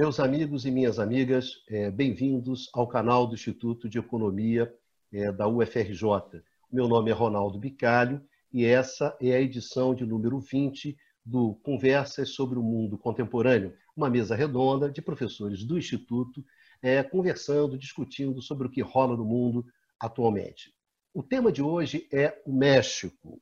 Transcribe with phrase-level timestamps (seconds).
[0.00, 4.74] Meus amigos e minhas amigas, é, bem-vindos ao canal do Instituto de Economia
[5.12, 6.42] é, da UFRJ.
[6.72, 12.30] Meu nome é Ronaldo Bicalho e essa é a edição de número 20 do Conversas
[12.30, 16.42] sobre o Mundo Contemporâneo, uma mesa redonda de professores do Instituto
[16.80, 19.66] é, conversando, discutindo sobre o que rola no mundo
[20.00, 20.74] atualmente.
[21.12, 23.38] O tema de hoje é o México.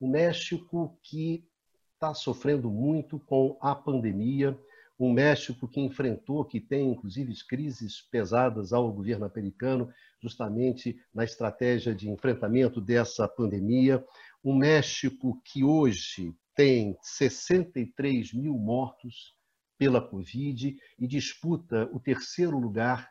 [0.00, 1.46] O México que
[1.94, 4.58] está sofrendo muito com a pandemia,
[5.04, 11.92] um México que enfrentou, que tem inclusive crises pesadas ao governo americano, justamente na estratégia
[11.92, 14.04] de enfrentamento dessa pandemia,
[14.44, 19.34] um México que hoje tem 63 mil mortos
[19.76, 23.10] pela Covid e disputa o terceiro lugar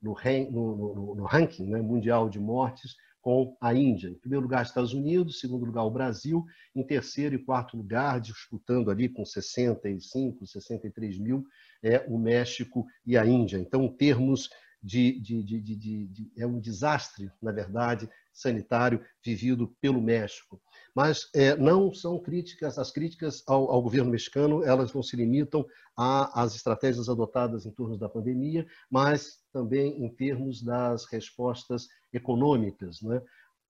[0.00, 0.14] no,
[0.52, 4.08] no, no ranking né, mundial de mortes com a Índia.
[4.08, 6.44] Em primeiro lugar, Estados Unidos, em segundo lugar, o Brasil,
[6.76, 11.46] em terceiro e quarto lugar, disputando ali com 65, 63 mil,
[11.82, 13.56] é o México e a Índia.
[13.56, 14.50] Então, em termos
[14.82, 15.60] de, de, de,
[16.06, 20.60] de, é um desastre, na verdade, sanitário vivido pelo México.
[20.94, 25.64] Mas é, não são críticas, as críticas ao, ao, governo mexicano, elas não se limitam
[25.96, 33.22] às estratégias adotadas em torno da pandemia, mas também em termos das respostas econômicas, né?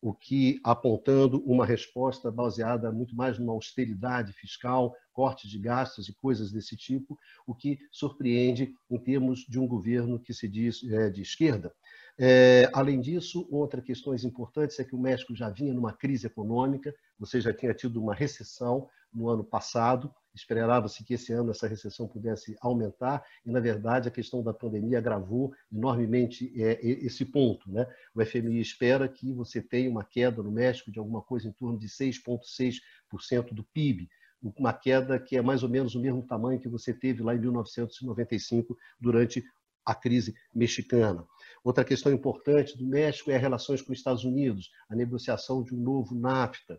[0.05, 6.15] o que apontando uma resposta baseada muito mais numa austeridade fiscal, corte de gastos e
[6.15, 11.09] coisas desse tipo, o que surpreende em termos de um governo que se diz é,
[11.09, 11.75] de esquerda.
[12.17, 16.95] É, além disso, outras questões importantes é que o México já vinha numa crise econômica,
[17.19, 22.09] você já tinha tido uma recessão no ano passado, esperava-se que esse ano essa recessão
[22.09, 27.71] pudesse aumentar, e, na verdade, a questão da pandemia agravou enormemente é, esse ponto.
[27.71, 27.87] Né?
[28.15, 31.79] O FMI espera que você tenha uma queda no México de alguma coisa em torno
[31.79, 34.09] de 6,6% do PIB,
[34.57, 37.39] uma queda que é mais ou menos o mesmo tamanho que você teve lá em
[37.39, 39.43] 1995, durante
[39.85, 41.27] a crise mexicana.
[41.65, 45.75] Outra questão importante do México é as relações com os Estados Unidos, a negociação de
[45.75, 46.79] um novo NAFTA,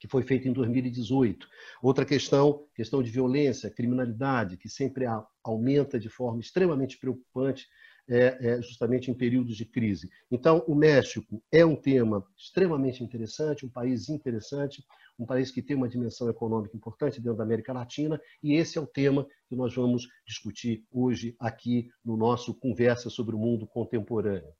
[0.00, 1.46] que foi feito em 2018.
[1.82, 5.04] Outra questão, questão de violência, criminalidade, que sempre
[5.44, 7.66] aumenta de forma extremamente preocupante,
[8.08, 10.08] é, é, justamente em períodos de crise.
[10.30, 14.84] Então, o México é um tema extremamente interessante, um país interessante,
[15.18, 18.80] um país que tem uma dimensão econômica importante dentro da América Latina, e esse é
[18.80, 24.52] o tema que nós vamos discutir hoje aqui no nosso Conversa sobre o Mundo Contemporâneo.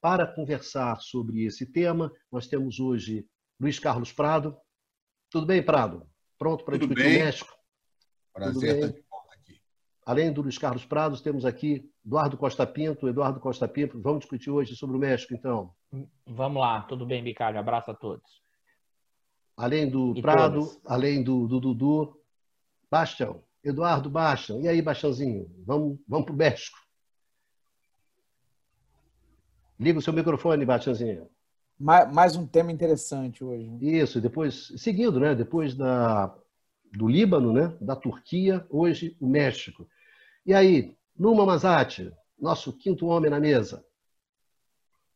[0.00, 3.24] Para conversar sobre esse tema, nós temos hoje
[3.60, 4.56] Luiz Carlos Prado,
[5.30, 6.06] tudo bem, Prado?
[6.38, 7.16] Pronto para discutir bem.
[7.16, 7.54] o México?
[8.34, 9.11] Prazer estar.
[10.04, 13.08] Além do Luiz Carlos Prados, temos aqui Eduardo Costa Pinto.
[13.08, 15.72] Eduardo Costa Pinto, vamos discutir hoje sobre o México, então?
[16.26, 17.58] Vamos lá, tudo bem, Bicalho?
[17.58, 18.42] Abraço a todos.
[19.56, 20.80] Além do e Prado, todas.
[20.86, 22.20] além do, do Dudu,
[22.90, 24.60] Bastião, Eduardo Bastião.
[24.60, 26.78] E aí, Bastiãozinho, vamos, vamos para o México.
[29.78, 31.28] Liga o seu microfone, Bastiãozinho
[32.12, 33.68] mais um tema interessante hoje.
[33.80, 35.34] Isso, depois, seguindo, né?
[35.34, 36.32] Depois da,
[36.92, 37.76] do Líbano, né?
[37.80, 39.88] Da Turquia, hoje o México.
[40.44, 43.84] E aí, Numa Mazati, nosso quinto homem na mesa.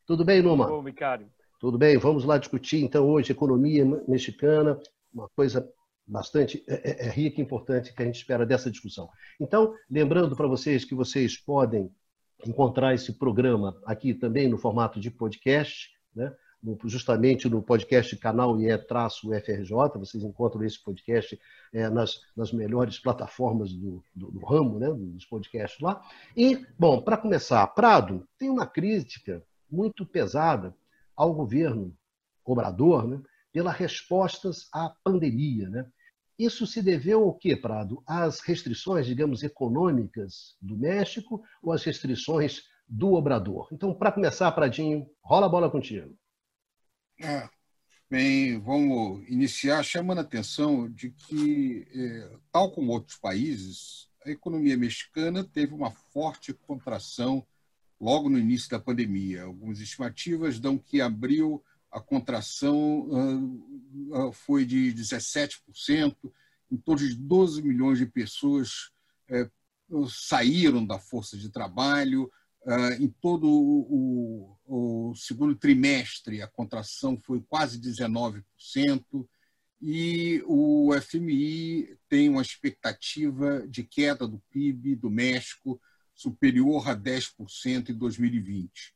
[0.06, 0.66] Tudo bem, Numa?
[0.66, 1.28] Tudo bom, Vicário.
[1.58, 4.78] Tudo bem, vamos lá discutir então hoje economia mexicana,
[5.12, 5.66] uma coisa
[6.06, 9.08] bastante é, é, é rica e importante que a gente espera dessa discussão.
[9.40, 11.90] Então, lembrando para vocês que vocês podem
[12.46, 16.32] encontrar esse programa aqui também no formato de podcast, né?
[16.84, 21.38] Justamente no podcast canal IE-UFRJ, vocês encontram esse podcast
[21.72, 26.02] é, nas, nas melhores plataformas do, do, do, ramo, né, dos podcasts lá.
[26.36, 30.74] E, bom, para começar, Prado tem uma crítica muito pesada
[31.14, 31.96] ao governo
[32.44, 33.20] Obrador né,
[33.52, 35.68] pelas respostas à pandemia.
[35.68, 35.86] Né?
[36.38, 38.02] Isso se deveu ao quê, Prado?
[38.06, 43.68] Às restrições, digamos, econômicas do México ou às restrições do Obrador?
[43.72, 46.14] Então, para começar, Pradinho, rola a bola contigo.
[47.18, 47.48] É.
[48.08, 54.76] Bem, vamos iniciar chamando a atenção de que, é, tal como outros países, a economia
[54.76, 57.44] mexicana teve uma forte contração
[58.00, 59.44] logo no início da pandemia.
[59.44, 66.14] Algumas estimativas dão que abril a contração uh, uh, foi de 17%,
[66.70, 68.90] em torno de 12 milhões de pessoas
[69.30, 72.30] uh, saíram da força de trabalho,
[72.98, 78.42] em todo o, o, segundo trimestre, a contração foi quase 19%,
[79.80, 85.80] e o FMI tem uma expectativa de queda do PIB do México
[86.14, 88.94] superior a 10% em 2020.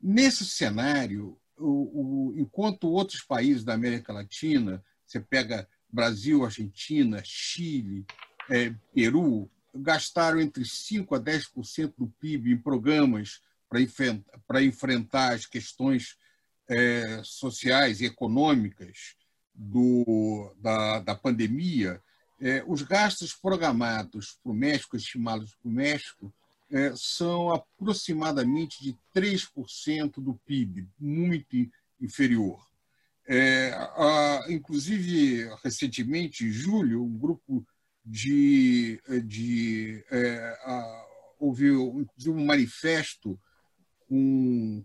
[0.00, 8.06] Nesse cenário, o, enquanto outros países da América Latina, você pega Brasil, Argentina, Chile,
[8.48, 13.40] é, Peru, gastaram entre 5% a 10% do PIB em programas
[14.46, 16.16] para enfrentar as questões
[16.68, 19.16] é, sociais e econômicas
[19.54, 22.00] do, da, da pandemia,
[22.40, 26.32] é, os gastos programados para o México, estimados para o México,
[26.70, 31.56] é, são aproximadamente de 3% do PIB, muito
[32.00, 32.64] inferior.
[33.96, 37.64] A, inclusive, recentemente, em julho, um grupo
[38.04, 39.00] de.
[39.24, 41.06] de é, a,
[41.38, 43.40] houve um manifesto
[44.06, 44.84] com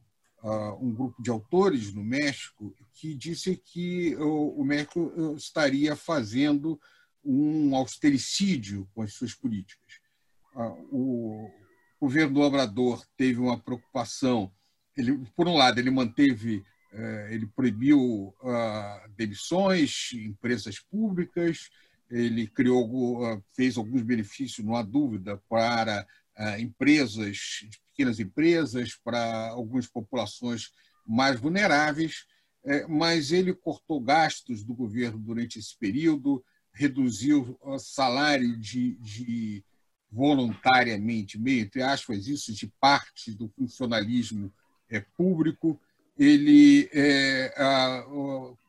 [0.80, 6.80] um grupo de autores no México que disse que o, o México uh, estaria fazendo
[7.24, 10.00] um austericídio com as suas políticas.
[10.92, 11.50] O
[12.00, 14.54] governo do Obrador teve uma preocupação.
[14.96, 16.64] Ele, por um lado, ele manteve,
[16.94, 21.70] eh, ele proibiu ah, demissões em empresas públicas,
[22.10, 26.06] ele criou, ah, fez alguns benefícios, não há dúvida, para
[26.36, 30.72] ah, empresas, pequenas empresas, para algumas populações
[31.06, 32.26] mais vulneráveis,
[32.66, 36.44] eh, mas ele cortou gastos do governo durante esse período,
[36.74, 39.64] reduziu o salário de, de
[40.12, 44.52] voluntariamente, meio entre aspas, isso de parte do funcionalismo
[44.90, 45.80] é, público.
[46.18, 48.06] Ele é, a,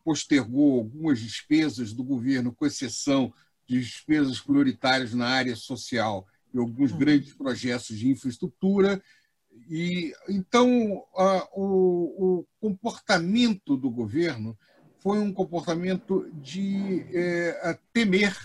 [0.04, 3.32] postergou algumas despesas do governo, com exceção
[3.66, 6.98] de despesas prioritárias na área social e alguns uhum.
[6.98, 9.02] grandes projetos de infraestrutura.
[9.69, 14.56] E então a, o, o, comportamento do governo
[15.00, 18.37] foi um comportamento de é, temer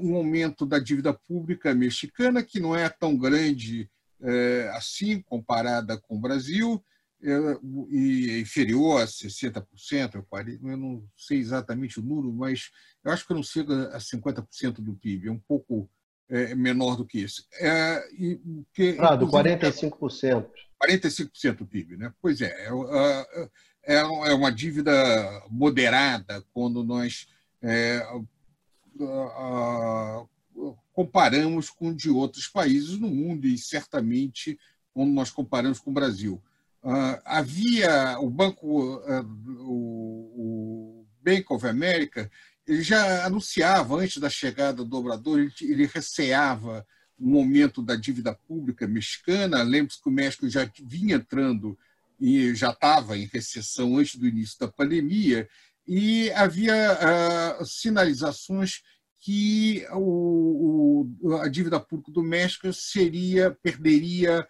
[0.00, 3.90] um aumento da dívida pública mexicana, que não é tão grande
[4.20, 6.82] é, assim comparada com o Brasil,
[7.22, 7.58] é,
[7.90, 10.24] e é inferior a 60%,
[10.62, 12.70] eu não sei exatamente o número, mas
[13.04, 15.90] eu acho que não chega a 50% do PIB, é um pouco
[16.28, 17.44] é, menor do que isso.
[17.54, 18.40] É, e,
[18.72, 20.46] que, ah, do 45%.
[20.84, 22.12] 45% do PIB, né?
[22.20, 23.48] Pois é, é,
[23.84, 24.92] é, é uma dívida
[25.50, 27.26] moderada quando nós
[27.60, 28.00] é,
[30.92, 34.58] comparamos com de outros países no mundo e certamente
[34.92, 36.42] quando nós comparamos com o Brasil.
[36.82, 39.26] Uh, havia o banco, uh,
[39.60, 42.30] o, Bank of America,
[42.66, 46.86] ele já anunciava antes da chegada do Obrador, ele, ele receava
[47.18, 49.62] um aumento da dívida pública mexicana.
[49.62, 51.76] Lembre-se que o México já vinha entrando
[52.20, 55.48] e já estava em recessão antes do início da pandemia,
[55.86, 56.74] e havia
[57.60, 58.82] uh, sinalizações
[59.20, 64.46] que o, o, a dívida pública do México seria perderia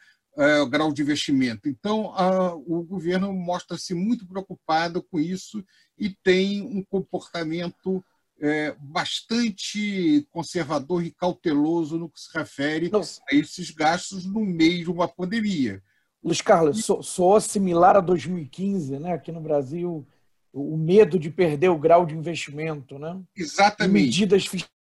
[0.60, 1.68] o grau de investimento.
[1.68, 5.64] Então, uh, o governo mostra-se muito preocupado com isso
[5.98, 8.04] e tem um comportamento
[8.40, 13.20] é, bastante conservador e cauteloso no que se refere Nossa.
[13.28, 15.82] a esses gastos no meio de uma pandemia.
[16.22, 19.12] Luiz Carlos, soou similar a 2015, né?
[19.12, 20.06] aqui no Brasil
[20.52, 23.20] o medo de perder o grau de investimento, né?
[23.36, 24.18] Exatamente.
[24.18, 24.78] E medidas fiscais.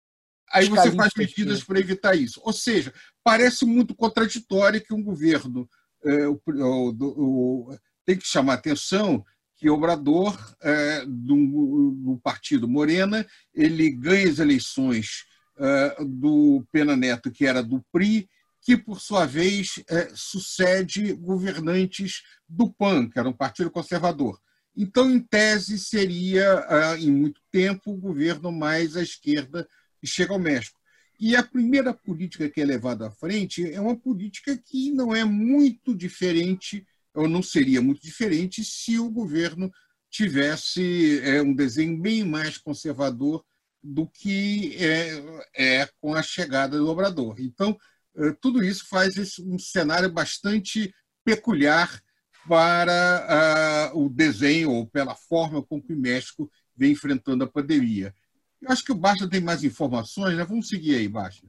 [0.49, 2.41] Aí você faz medidas para evitar isso.
[2.43, 2.93] Ou seja,
[3.27, 5.69] parece muito contraditório que um governo
[6.05, 9.21] é, o, o, o, tem que chamar atenção
[9.57, 15.25] que Obrador, é, do, do, partido Morena, ele ganha as eleições
[15.57, 18.29] é, do Pena Neto, que era do PRI,
[18.61, 24.39] que, por sua vez, é, sucede governantes do PAN, que era um partido conservador.
[24.73, 29.67] Então, em tese, seria, ah, em muito tempo, o governo mais à esquerda
[29.99, 30.79] que chega ao México.
[31.19, 35.23] E a primeira política que é levada à frente é uma política que não é
[35.23, 39.71] muito diferente, ou não seria muito diferente, se o governo
[40.09, 43.43] tivesse é, um desenho bem mais conservador
[43.83, 47.35] do que é, é com a chegada do Obrador.
[47.39, 47.77] Então,
[48.17, 50.93] eh, tudo isso faz um cenário bastante
[51.23, 52.01] peculiar
[52.47, 58.13] para uh, o desenho ou pela forma com que o México vem enfrentando a pandemia.
[58.61, 60.43] Eu acho que o Baixa tem mais informações, né?
[60.43, 61.45] Vamos seguir aí, Baixa.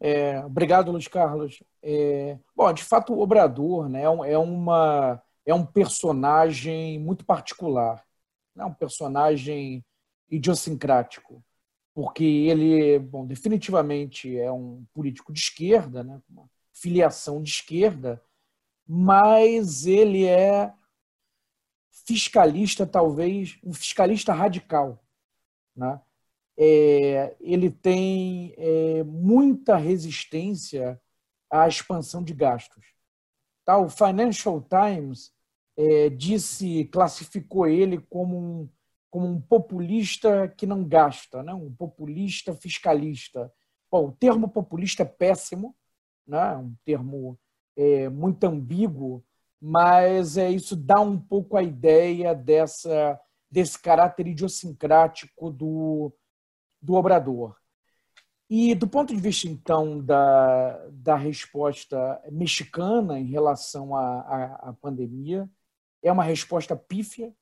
[0.00, 1.62] É, obrigado, Luiz Carlos.
[1.82, 8.04] É, bom, de fato, o Obrador né, é, é, uma, é um personagem muito particular,
[8.56, 9.84] é um personagem
[10.30, 11.42] idiosincrático,
[11.94, 18.22] porque ele, bom, definitivamente é um político de esquerda, né, uma filiação de esquerda,
[18.86, 20.72] mas ele é
[22.06, 25.02] fiscalista, talvez, um fiscalista radical.
[25.76, 26.00] Né?
[26.58, 31.00] É, ele tem é, muita resistência
[31.50, 32.86] à expansão de gastos.
[33.64, 33.78] Tá?
[33.78, 35.32] O Financial Times
[35.76, 38.68] é, disse, classificou ele como um,
[39.10, 41.52] como um populista que não gasta, né?
[41.52, 43.52] um populista fiscalista.
[43.90, 45.76] Bom, o termo populista é péssimo,
[46.26, 46.56] né?
[46.56, 47.38] um termo
[47.76, 49.22] é, muito ambíguo,
[49.60, 56.12] mas é, isso dá um pouco a ideia dessa, desse caráter idiosincrático do,
[56.80, 57.56] do obrador.
[58.48, 64.72] E do ponto de vista, então, da, da resposta mexicana em relação à, à, à
[64.72, 65.50] pandemia,
[66.02, 67.34] é uma resposta pífia,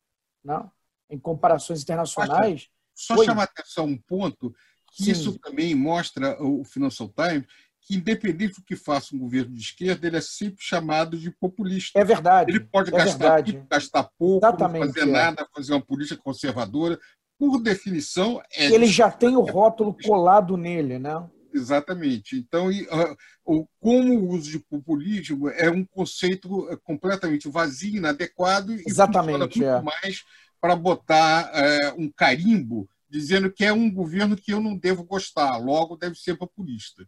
[0.43, 0.65] não?
[0.65, 0.71] Né?
[1.11, 2.69] em comparações internacionais.
[2.95, 3.27] Só Oi?
[3.27, 4.55] chamar a atenção um ponto,
[4.93, 5.11] que Sim.
[5.11, 7.47] isso também mostra o Financial Times,
[7.85, 11.99] que independente do que faça um governo de esquerda, ele é sempre chamado de populista.
[11.99, 12.51] É verdade.
[12.51, 15.13] Ele pode é gastar, muito, gastar pouco, Exatamente, não fazer é.
[15.13, 16.99] nada, fazer uma política conservadora.
[17.39, 18.67] Por definição, é.
[18.67, 21.29] Ele já tem o rótulo colado nele, né?
[21.53, 22.37] Exatamente.
[22.37, 29.37] Então, uh, como o uso de populismo é um conceito é, completamente vazio, inadequado Exatamente,
[29.37, 30.01] e funciona muito é.
[30.03, 30.25] mais
[30.61, 35.57] para botar uh, um carimbo dizendo que é um governo que eu não devo gostar,
[35.59, 37.07] logo deve ser populista.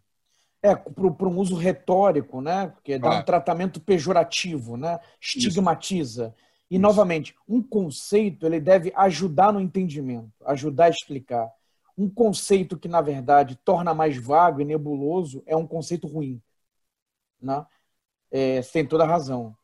[0.67, 2.69] É, para um uso retórico, né?
[2.69, 3.21] Porque dá ah.
[3.21, 4.99] um tratamento pejorativo, né?
[5.21, 6.35] estigmatiza.
[6.37, 6.47] Isso.
[6.69, 11.49] E, novamente, um conceito ele deve ajudar no entendimento, ajudar a explicar.
[11.97, 16.43] Um conceito que, na verdade, torna mais vago e nebuloso é um conceito ruim.
[17.41, 17.65] Né?
[18.31, 19.57] É, você tem toda a razão.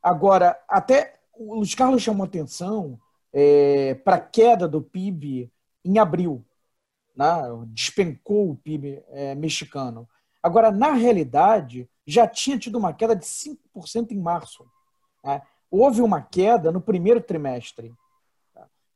[0.00, 2.98] Agora, até o Luiz Carlos chamou atenção
[3.32, 5.50] é, para a queda do PIB
[5.84, 6.44] em abril.
[7.16, 7.26] Né?
[7.68, 10.08] Despencou o PIB é, mexicano.
[10.44, 14.66] Agora, na realidade, já tinha tido uma queda de 5% em março.
[15.24, 15.40] Né?
[15.70, 17.94] Houve uma queda no primeiro trimestre.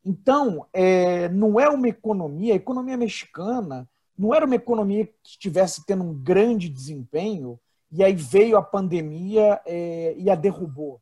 [0.05, 5.87] Então, é, não é uma economia, a economia mexicana não era uma economia que estivesse
[5.87, 7.59] tendo um grande desempenho
[7.90, 11.00] e aí veio a pandemia é, e a derrubou.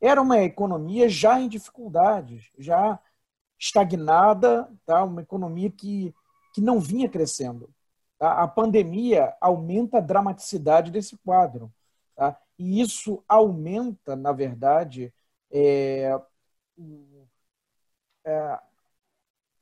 [0.00, 2.96] Era uma economia já em dificuldades, já
[3.58, 5.02] estagnada, tá?
[5.02, 6.14] uma economia que,
[6.54, 7.68] que não vinha crescendo.
[8.20, 8.34] Tá?
[8.42, 11.72] A pandemia aumenta a dramaticidade desse quadro.
[12.14, 12.38] Tá?
[12.58, 15.12] E isso aumenta, na verdade,
[15.50, 16.20] é,
[18.26, 18.60] é,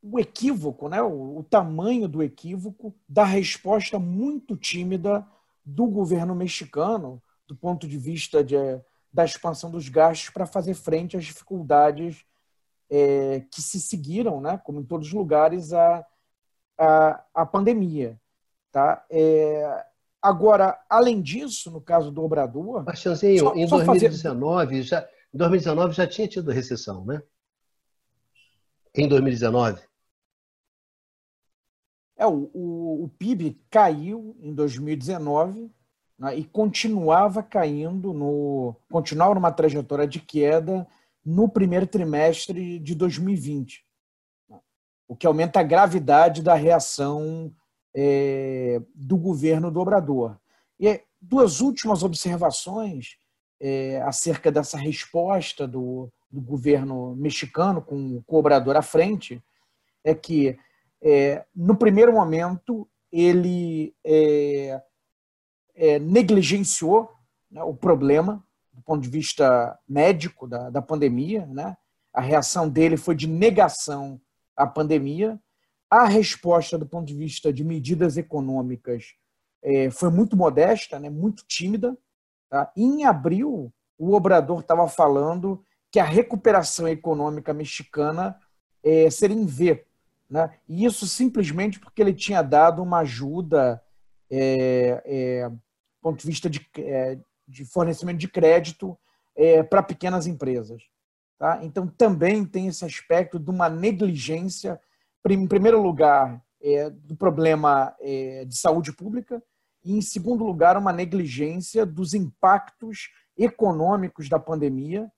[0.03, 1.00] o equívoco, né?
[1.00, 5.25] O, o, tamanho do equívoco da resposta muito tímida
[5.65, 8.57] do governo mexicano, do ponto de vista de,
[9.12, 12.25] da expansão dos gastos para fazer frente às dificuldades
[12.91, 14.59] é, que se seguiram, né?
[14.59, 16.05] como em todos os lugares, a,
[16.77, 18.21] a, a pandemia.
[18.70, 19.04] Tá?
[19.10, 19.84] É,
[20.20, 22.84] agora, além disso, no caso do Obrador.
[22.84, 24.82] Bastiãozinho, só, em 2019, fazer...
[24.82, 27.22] já, em 2019 já tinha tido recessão, né?
[28.94, 29.80] em 2019?
[32.16, 35.70] É, o, o, o PIB caiu em 2019
[36.18, 40.87] né, e continuava caindo, no, continuava numa trajetória de queda
[41.25, 43.84] no primeiro trimestre de 2020,
[44.48, 44.58] né,
[45.06, 47.54] o que aumenta a gravidade da reação
[48.00, 50.37] é, do governo do Obrador.
[50.78, 53.19] E duas últimas observações
[53.61, 59.43] é, acerca dessa resposta do, do governo mexicano, com o cobrador à frente,
[60.05, 60.57] é que,
[61.02, 64.81] é, no primeiro momento, ele é,
[65.75, 67.11] é, negligenciou
[67.50, 71.47] né, o problema do ponto de vista médico da, da pandemia.
[71.47, 71.76] Né?
[72.14, 74.21] A reação dele foi de negação
[74.57, 75.37] à pandemia.
[75.90, 79.14] A resposta, do ponto de vista de medidas econômicas,
[79.62, 81.97] é, foi muito modesta, né, muito tímida.
[82.49, 82.71] Tá?
[82.76, 88.38] Em abril, o Obrador estava falando que a recuperação econômica mexicana
[88.83, 89.85] é, seria em V.
[90.28, 90.50] Né?
[90.68, 93.83] E isso simplesmente porque ele tinha dado uma ajuda
[94.30, 95.61] é, é, do
[96.02, 98.99] ponto de vista de, é, de fornecimento de crédito
[99.35, 100.83] é, para pequenas empresas.
[101.38, 101.61] Tá?
[101.62, 104.78] Então, também tem esse aspecto de uma negligência,
[105.28, 109.42] em primeiro lugar, é, do problema é, de saúde pública,
[109.84, 115.10] e, em segundo lugar, uma negligência dos impactos econômicos da pandemia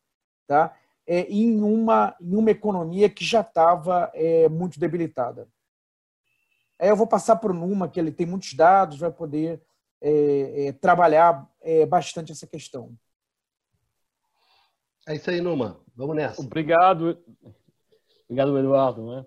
[0.50, 0.76] tá?
[1.06, 5.48] É, em, uma, em uma economia que já estava é, muito debilitada.
[6.76, 9.62] Aí eu vou passar para o Numa, que ele tem muitos dados, vai poder
[10.00, 12.92] é, é, trabalhar é, bastante essa questão.
[15.06, 15.80] É isso aí, Numa.
[15.94, 16.42] Vamos nessa.
[16.42, 17.16] Obrigado.
[18.24, 19.06] Obrigado, Eduardo.
[19.06, 19.26] Né?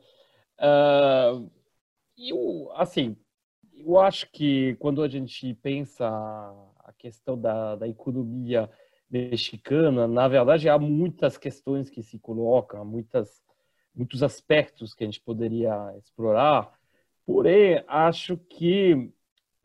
[0.64, 1.52] Uh,
[2.18, 3.18] eu, assim,
[3.74, 6.08] eu acho que quando a gente pensa
[6.80, 8.70] a questão da, da economia
[9.10, 13.44] mexicana, na verdade, há muitas questões que se colocam, muitas,
[13.94, 16.72] muitos aspectos que a gente poderia explorar.
[17.26, 18.94] Porém, acho que,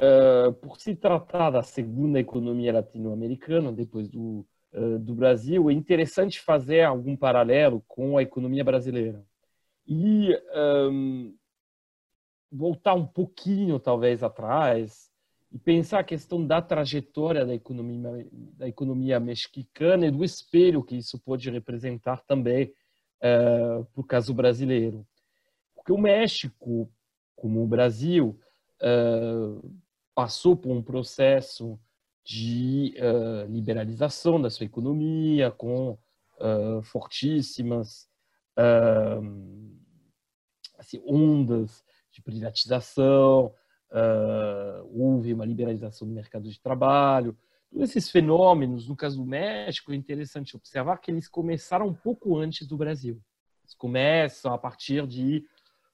[0.01, 6.41] uh, por se tratar da segunda economia latino-americana, depois do, uh, do Brasil, é interessante
[6.41, 9.25] fazer algum paralelo com a economia brasileira.
[9.89, 11.35] E um,
[12.53, 15.11] voltar um pouquinho, talvez, atrás
[15.51, 20.97] e pensar a questão da trajetória da economia, da economia mexicana e do espelho que
[20.97, 22.73] isso pode representar também
[23.23, 25.07] uh, para o caso brasileiro.
[25.75, 26.91] Porque o México,
[27.35, 28.39] como o Brasil,
[28.83, 29.75] uh,
[30.15, 31.81] passou por um processo
[32.23, 35.99] de uh, liberalização da sua economia, com
[36.85, 38.09] fortíssimas
[40.79, 43.53] assim, ondas de privatização,
[43.91, 47.37] uh, houve uma liberalização do mercado de trabalho.
[47.71, 52.39] Todos esses fenômenos, no caso do México, é interessante observar que eles começaram um pouco
[52.39, 53.21] antes do Brasil.
[53.63, 55.45] Eles começam a partir de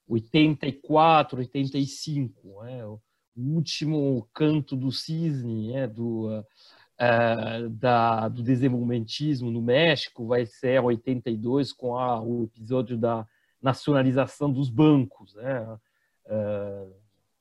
[0.07, 2.87] 84, 85, né?
[2.87, 3.01] o
[3.37, 5.87] último canto do cisne né?
[5.89, 13.27] do, uh, da, do desenvolvimentismo no México vai ser 82 com a, o episódio da
[13.65, 15.79] nacionalização dos bancos, né?
[16.27, 16.95] Uh,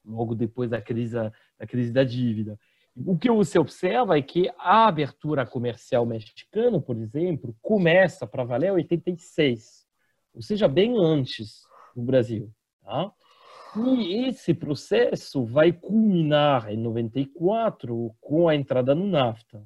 [0.05, 2.57] logo depois da crise, da crise da dívida.
[2.95, 8.69] O que você observa é que a abertura comercial mexicana, por exemplo, começa para valer
[8.69, 9.85] em 86,
[10.33, 11.63] ou seja, bem antes
[11.95, 12.51] do Brasil.
[12.83, 13.11] Tá?
[13.75, 19.65] E esse processo vai culminar em 94 com a entrada no NAFTA.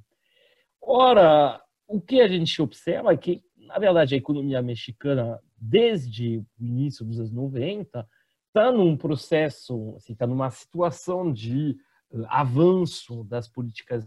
[0.81, 6.63] Ora, o que a gente observa é que, na verdade, a economia mexicana, desde o
[6.63, 8.07] início dos anos 90,
[8.47, 11.77] está num processo, está assim, tá numa situação de
[12.11, 14.03] uh, avanço das políticas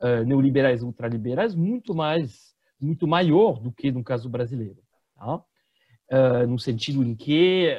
[0.00, 4.82] uh, neoliberais ultraliberais muito mais, muito maior do que no caso brasileiro.
[5.14, 5.36] Tá?
[5.36, 7.74] Uh, no sentido em que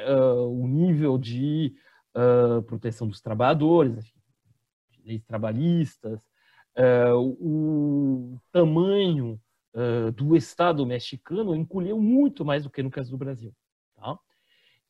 [0.48, 1.74] o nível de
[2.66, 4.12] proteção dos trabalhadores,
[4.88, 6.20] enfim, leis trabalhistas,
[7.06, 9.40] o tamanho
[10.14, 13.52] do Estado mexicano encolheu muito mais do que no caso do Brasil.
[13.96, 14.16] Tá?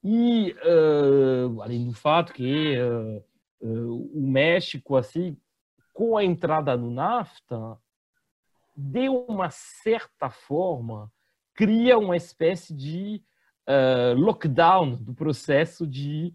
[0.04, 3.24] E, uh, além do fato que uh,
[3.62, 5.34] uh, o México, assim,
[5.94, 7.78] com a entrada no NAFTA,
[8.76, 11.10] de uma certa forma,
[11.54, 13.22] cria uma espécie de
[14.18, 16.34] lockdown do processo de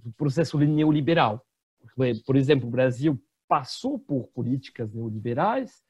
[0.00, 1.44] do processo neoliberal.
[2.24, 5.82] Por exemplo, o Brasil passou por políticas neoliberais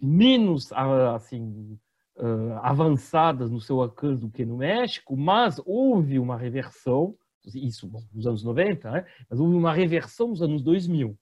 [0.00, 1.78] menos assim
[2.16, 7.16] uh, avançadas no seu alcance do que no México, mas houve uma reversão,
[7.54, 9.06] isso bom, nos anos 90, né?
[9.28, 11.18] mas houve uma reversão nos anos 2000.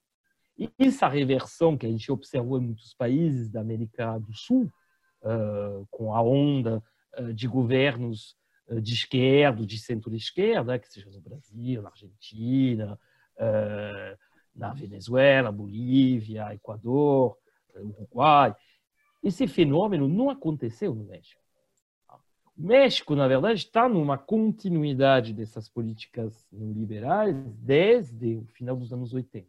[0.59, 4.71] E essa reversão que a gente observou em muitos países da América do Sul,
[5.23, 6.83] uh, com a onda
[7.18, 8.37] uh, de governos
[8.81, 12.99] de esquerda, de centro-esquerda, que seja no Brasil, na Argentina,
[14.55, 17.37] na Venezuela, Bolívia, Equador,
[17.75, 18.55] Uruguai,
[19.23, 21.40] esse fenômeno não aconteceu no México.
[22.57, 29.14] O México, na verdade, está numa continuidade dessas políticas neoliberais desde o final dos anos
[29.14, 29.47] 80.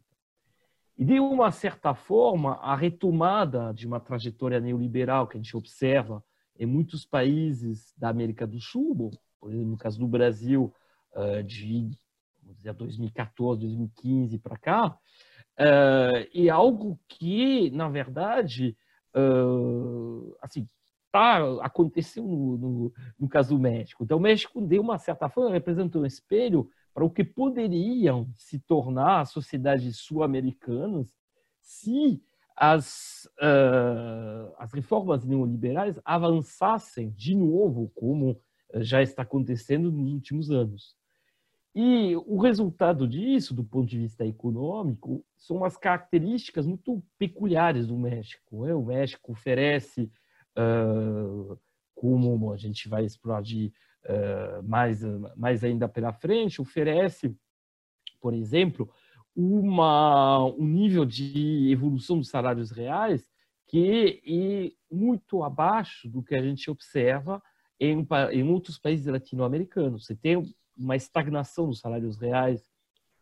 [0.96, 6.24] E, de uma certa forma, a retomada de uma trajetória neoliberal que a gente observa
[6.58, 10.72] em muitos países da América do Sul, por exemplo, no caso do Brasil,
[11.14, 11.42] eh,
[12.54, 14.98] de dizer, 2014, 2015 para cá,
[16.32, 18.76] é algo que, na verdade,
[19.14, 20.68] uh, assim,
[21.12, 24.02] tá, aconteceu no, no, no, caso do México.
[24.02, 28.58] Então, o México, de uma certa forma, representa um espelho para o que poderiam se
[28.58, 31.14] tornar as sociedades sul-americanas
[31.60, 32.22] se
[32.56, 38.40] as, uh, as reformas neoliberais avançassem de novo, como
[38.76, 40.96] já está acontecendo nos últimos anos.
[41.74, 47.98] E o resultado disso, do ponto de vista econômico, são as características muito peculiares do
[47.98, 48.64] México.
[48.64, 48.72] Né?
[48.74, 50.08] O México oferece,
[50.56, 51.58] uh,
[51.92, 53.72] como a gente vai explorar de,
[54.04, 55.02] uh, mais,
[55.36, 57.36] mais ainda pela frente, oferece,
[58.20, 58.88] por exemplo,
[59.34, 63.28] uma, um nível de evolução dos salários reais
[63.66, 67.42] que é muito abaixo do que a gente observa
[67.80, 70.06] em, em outros países latino-americanos.
[70.06, 72.64] Você tem uma estagnação dos salários reais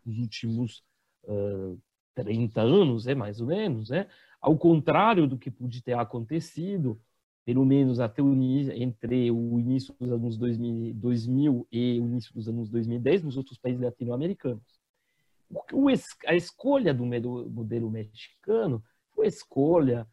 [0.04, 0.84] nos últimos
[1.24, 1.80] uh,
[2.14, 4.06] 30 anos, é mais ou menos, né?
[4.40, 7.00] Ao contrário do que pode ter acontecido,
[7.44, 12.48] pelo menos até o entre o início dos anos 2000, 2000 e o início dos
[12.48, 14.80] anos 2010 nos outros países latino-americanos.
[16.26, 18.82] A escolha do modelo mexicano
[19.14, 20.08] foi a escolha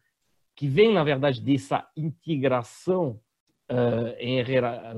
[0.54, 3.20] que vem, na verdade, dessa integração
[3.70, 4.42] uh, em,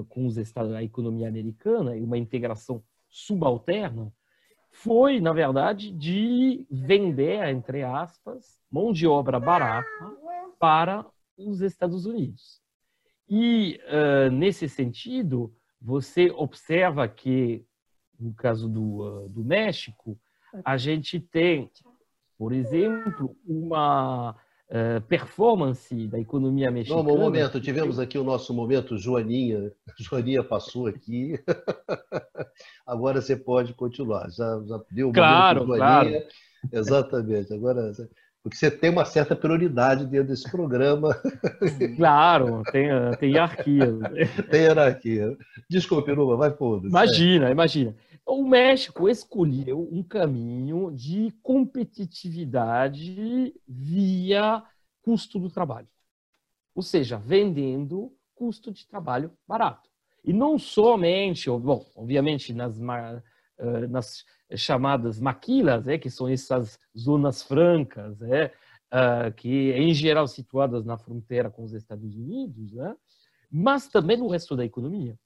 [0.08, 4.12] com os estados, a economia americana, e uma integração subalterna,
[4.70, 9.86] foi, na verdade, de vender, entre aspas, mão de obra barata
[10.58, 11.04] para
[11.36, 12.62] os Estados Unidos.
[13.28, 17.64] E, uh, nesse sentido, você observa que,
[18.18, 20.18] no caso do, do México,
[20.64, 21.70] a gente tem,
[22.38, 24.36] por exemplo, uma
[24.72, 27.02] uh, performance da economia mexicana.
[27.02, 29.70] Não, um momento, tivemos aqui o nosso momento Joaninha.
[30.00, 31.38] Joaninha passou aqui.
[32.86, 34.30] Agora você pode continuar.
[34.30, 36.20] Já, já deu o claro, momento Joaninha.
[36.20, 36.32] Claro.
[36.72, 37.52] Exatamente.
[37.52, 37.92] Agora
[38.42, 41.14] porque você tem uma certa prioridade dentro desse programa.
[41.96, 43.98] Claro, tem, tem hierarquia.
[44.50, 45.36] Tem hierarquia.
[45.70, 47.52] Desculpe, Numa, vai por Imagina, é.
[47.52, 47.94] imagina.
[48.26, 54.62] O México escolheu um caminho de competitividade via
[55.02, 55.88] custo do trabalho.
[56.74, 59.88] Ou seja, vendendo custo de trabalho barato.
[60.24, 62.78] E não somente, bom, obviamente nas,
[63.62, 64.24] eh, nas
[64.56, 68.52] chamadas maquilas, é, que são essas zonas francas, é,
[68.92, 72.96] uh, que em geral situadas na fronteira com os Estados Unidos, né,
[73.50, 75.16] mas também no resto da economia.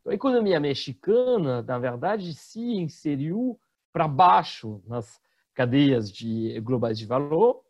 [0.00, 3.56] Então, a economia mexicana, na verdade, se inseriu
[3.92, 5.20] para baixo nas
[5.54, 7.62] cadeias de, globais de valor,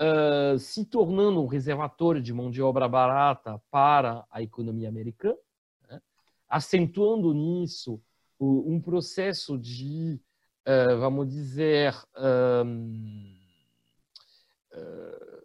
[0.00, 5.36] uh, se tornando um reservatório de mão de obra barata para a economia americana,
[5.90, 6.00] né,
[6.48, 8.00] acentuando nisso
[8.40, 10.20] um processo de
[10.68, 11.94] uh, vamos dizer,
[12.66, 13.34] um,
[14.72, 15.38] uh,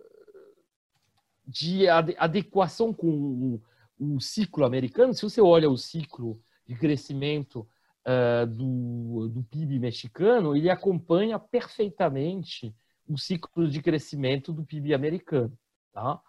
[1.48, 3.60] de adequação com
[4.00, 5.14] o, ciclo americano.
[5.14, 7.68] Se você olha o ciclo de crescimento
[8.06, 12.76] uh, do, do PIB mexicano, ele acompanha perfeitamente
[13.08, 15.58] o ciclo de crescimento do PIB americano.
[15.94, 16.20] Tá?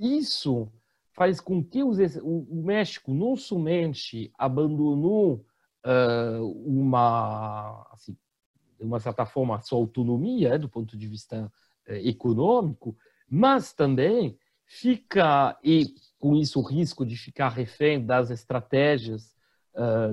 [0.00, 0.68] isso
[1.12, 5.46] faz com que o México não somente abandonou
[6.64, 8.16] uma, assim,
[8.80, 11.50] uma certa forma, sua autonomia né, do ponto de vista
[11.86, 12.96] econômico,
[13.28, 19.34] mas também fica, e com isso o risco de ficar refém das estratégias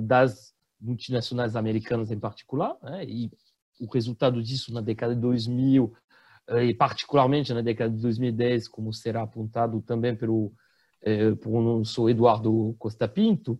[0.03, 3.31] das multinacionais americanas em particular, né, e
[3.79, 5.93] o resultado disso na década de 2000
[6.63, 10.53] e particularmente na década de 2010, como será apontado também pelo,
[11.45, 13.59] o nosso Eduardo Costa Pinto,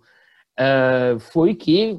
[0.59, 1.97] uh, foi que,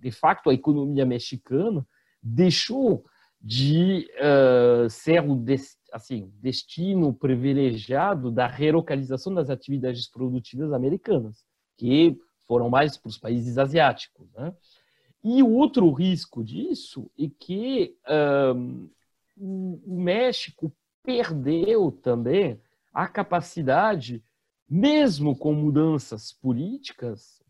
[0.00, 1.86] de fato, a economia mexicana
[2.22, 3.04] deixou
[3.40, 5.44] de uh, ser o
[5.92, 11.44] assim, destino privilegiado da relocalização das atividades produtivas americanas,
[11.76, 14.28] que foram mais para os países asiáticos.
[14.34, 14.52] Né?
[15.22, 17.96] E o outro risco disso é que
[18.56, 18.90] um,
[19.86, 20.72] o México
[21.02, 22.60] perdeu também
[22.92, 24.22] a capacidade
[24.68, 27.42] mesmo com mudanças políticas,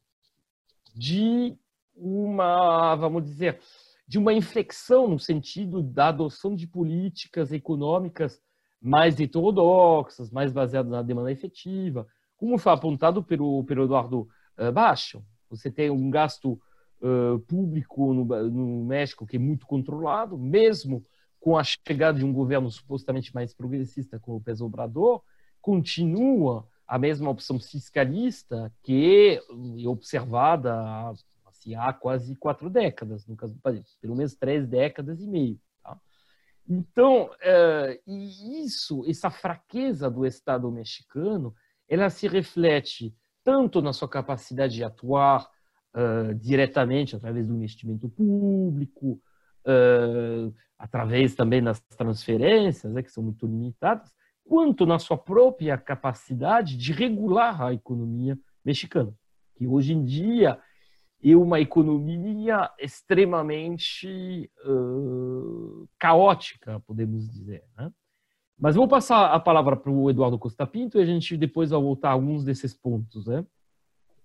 [0.94, 1.56] de
[1.94, 3.60] uma, vamos dizer,
[4.06, 8.40] de uma inflexão no sentido da adoção de políticas econômicas
[8.80, 15.22] mais heterodoxas, mais baseadas na demanda efetiva, como foi apontado pelo, pelo Eduardo uh, Baixo.
[15.50, 16.52] Você tem um gasto
[17.02, 21.04] uh, público no, no México que é muito controlado, mesmo
[21.40, 25.22] com a chegada de um governo supostamente mais progressista como o Peso Obrador,
[25.60, 29.38] continua a mesma opção fiscalista que
[29.86, 31.12] observada
[31.46, 35.60] assim, há quase quatro décadas, no caso do país, pelo menos três décadas e meio.
[35.82, 35.98] Tá?
[36.66, 41.54] Então, é, isso, essa fraqueza do Estado mexicano,
[41.86, 45.48] ela se reflete tanto na sua capacidade de atuar
[45.94, 49.20] uh, diretamente através do investimento público,
[49.64, 54.14] uh, através também das transferências, né, que são muito limitadas,
[54.48, 59.12] quanto na sua própria capacidade de regular a economia mexicana,
[59.54, 60.58] que hoje em dia
[61.22, 67.62] é uma economia extremamente uh, caótica, podemos dizer.
[67.76, 67.90] Né?
[68.58, 71.80] Mas vou passar a palavra para o Eduardo Costa Pinto e a gente depois vai
[71.80, 73.26] voltar a alguns desses pontos.
[73.26, 73.44] Né?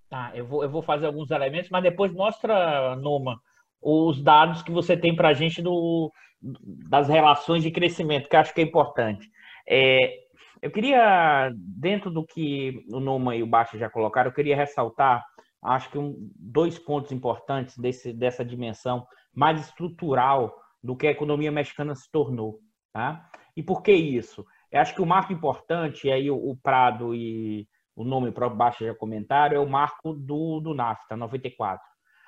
[0.10, 3.42] Tá, eu vou, eu vou fazer alguns elementos, mas depois mostra, Noma,
[3.82, 8.54] os dados que você tem para a gente do, das relações de crescimento, que acho
[8.54, 9.30] que é importante.
[9.68, 10.24] É,
[10.62, 15.24] eu queria, dentro do que o Numa e o Baixa já colocaram, eu queria ressaltar,
[15.62, 21.52] acho que um, dois pontos importantes desse, dessa dimensão mais estrutural do que a economia
[21.52, 22.60] mexicana se tornou.
[22.94, 23.30] Tá?
[23.56, 24.46] E por que isso?
[24.72, 28.58] Eu acho que o marco importante, e aí o, o Prado e o nome próprio
[28.58, 31.86] Baixa já comentaram, é o marco do, do NAFTA, 94.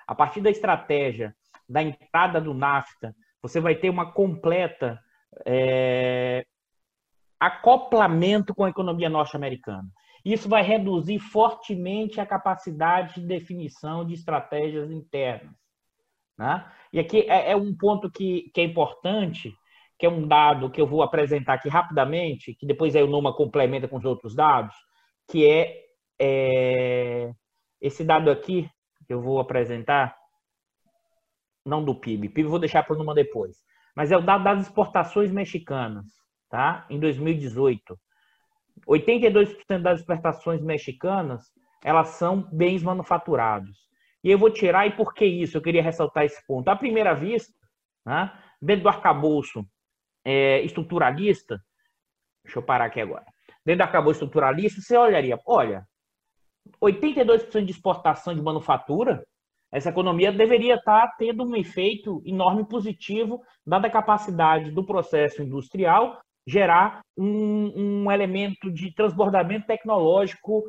[0.08, 1.36] A partir da estratégia
[1.68, 5.00] da entrada do NAFTA, você vai ter uma completa
[5.46, 6.46] é,
[7.40, 9.88] acoplamento com a economia norte-americana.
[10.24, 15.54] Isso vai reduzir fortemente a capacidade de definição de estratégias internas.
[16.38, 16.66] Né?
[16.92, 19.54] E aqui é, é um ponto que, que é importante,
[19.98, 23.36] que é um dado que eu vou apresentar aqui rapidamente, que depois aí o Numa
[23.36, 24.76] complementa com os outros dados,
[25.30, 25.84] que é,
[26.20, 27.32] é
[27.80, 28.70] esse dado aqui
[29.08, 30.16] que eu vou apresentar,
[31.64, 33.58] não do PIB, PIB eu vou deixar para o Numa depois,
[33.96, 36.08] mas é o dado das exportações mexicanas,
[36.56, 36.86] tá?
[36.90, 38.00] Em 2018.
[38.88, 41.52] 82% das exportações mexicanas,
[41.84, 43.78] elas são bens manufaturados.
[44.24, 45.58] E eu vou tirar, e por que isso?
[45.58, 46.70] Eu queria ressaltar esse ponto.
[46.70, 47.54] À primeira vista,
[48.06, 49.66] né, dentro do arcabouço
[50.24, 51.62] é, estruturalista,
[52.42, 53.26] deixa eu parar aqui agora,
[53.66, 55.86] dentro do arcabouço estruturalista, você olharia, olha,
[56.82, 59.26] 82% de exportação de manufatura,
[59.74, 66.24] essa economia deveria estar tendo um efeito enorme positivo, dada a capacidade do processo industrial
[66.46, 70.64] gerar um, um elemento de transbordamento tecnológico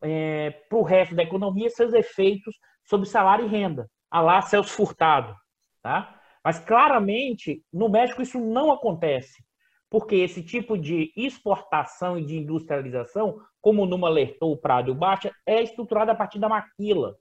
[0.00, 3.88] é, para o resto da economia, seus efeitos sobre salário e renda.
[4.10, 5.34] A lá Celso Furtado.
[5.82, 6.20] Tá?
[6.44, 9.44] Mas claramente, no México isso não acontece,
[9.90, 14.94] porque esse tipo de exportação e de industrialização, como numa alertou o Prado e o
[14.94, 17.16] Baixa, é estruturada a partir da maquila.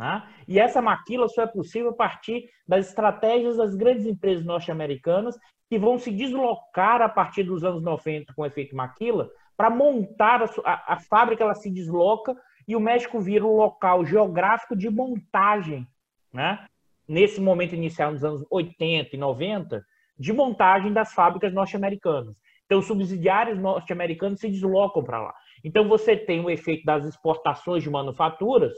[0.00, 0.26] Né?
[0.48, 5.78] E essa maquila só é possível a partir das estratégias das grandes empresas norte-americanas que
[5.78, 10.46] vão se deslocar a partir dos anos 90 com o efeito maquila para montar a,
[10.64, 12.34] a, a, fábrica, ela se desloca
[12.66, 15.86] e o México vira um local geográfico de montagem,
[16.32, 16.64] né?
[17.06, 19.84] nesse momento inicial, nos anos 80 e 90,
[20.18, 22.34] de montagem das fábricas norte-americanas.
[22.64, 25.34] Então, subsidiários norte-americanos se deslocam para lá.
[25.62, 28.72] Então, você tem o efeito das exportações de manufaturas,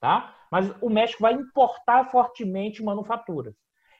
[0.00, 0.34] tá?
[0.50, 3.54] mas o México vai importar fortemente manufaturas.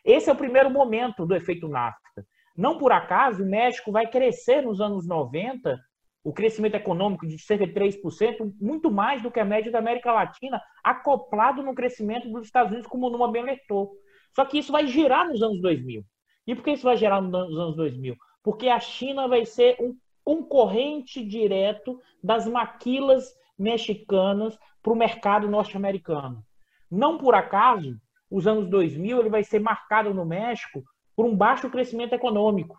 [0.04, 2.26] Esse é o primeiro momento do efeito NAFTA.
[2.56, 5.78] Não por acaso, o México vai crescer nos anos 90,
[6.24, 10.12] o crescimento econômico de cerca de 3%, muito mais do que a média da América
[10.12, 13.92] Latina, acoplado no crescimento dos Estados Unidos, como o Numa bem alertou.
[14.34, 16.02] Só que isso vai girar nos anos 2000.
[16.46, 18.16] E por que isso vai gerar nos anos 2000?
[18.42, 26.42] Porque a China vai ser um concorrente direto das maquilas mexicanas para o mercado norte-americano.
[26.90, 30.82] Não por acaso, os anos 2000 ele vai ser marcado no México
[31.14, 32.76] por um baixo crescimento econômico.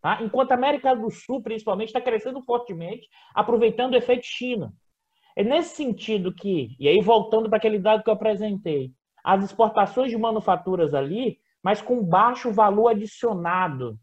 [0.00, 0.22] Tá?
[0.22, 4.72] Enquanto a América do Sul, principalmente, está crescendo fortemente, aproveitando o efeito China.
[5.34, 8.92] É nesse sentido que, e aí voltando para aquele dado que eu apresentei,
[9.24, 13.98] as exportações de manufaturas ali, mas com baixo valor adicionado.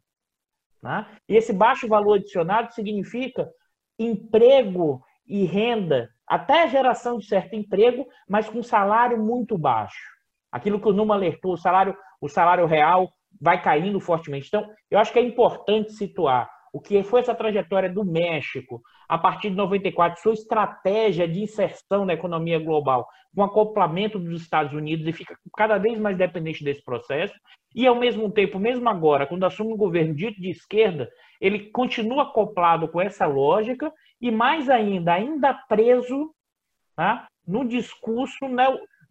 [0.81, 1.07] Né?
[1.27, 3.49] E esse baixo valor adicionado significa
[3.97, 10.15] emprego e renda, até geração de certo emprego, mas com salário muito baixo.
[10.51, 13.09] Aquilo que o Numa alertou, o salário, o salário real
[13.39, 14.47] vai caindo fortemente.
[14.47, 19.17] Então, eu acho que é importante situar o que foi essa trajetória do México a
[19.17, 25.07] partir de 94, sua estratégia de inserção na economia global, com acoplamento dos Estados Unidos
[25.07, 27.33] e fica cada vez mais dependente desse processo.
[27.75, 31.11] E, ao mesmo tempo, mesmo agora, quando assume um governo dito de esquerda,
[31.41, 36.33] ele continua acoplado com essa lógica e, mais ainda, ainda preso
[36.95, 38.45] tá, no discurso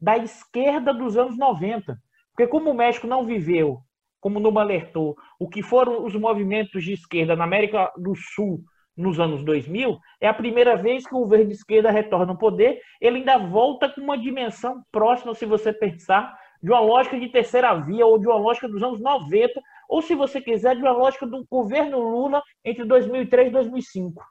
[0.01, 1.99] da esquerda dos anos 90.
[2.31, 3.81] Porque como o México não viveu,
[4.19, 8.65] como Numa alertou, o que foram os movimentos de esquerda na América do Sul
[8.97, 12.81] nos anos 2000, é a primeira vez que o governo de esquerda retorna ao poder,
[12.99, 17.75] ele ainda volta com uma dimensão próxima, se você pensar, de uma lógica de terceira
[17.75, 21.27] via ou de uma lógica dos anos 90, ou se você quiser, de uma lógica
[21.27, 24.25] do governo Lula entre 2003 e 2005,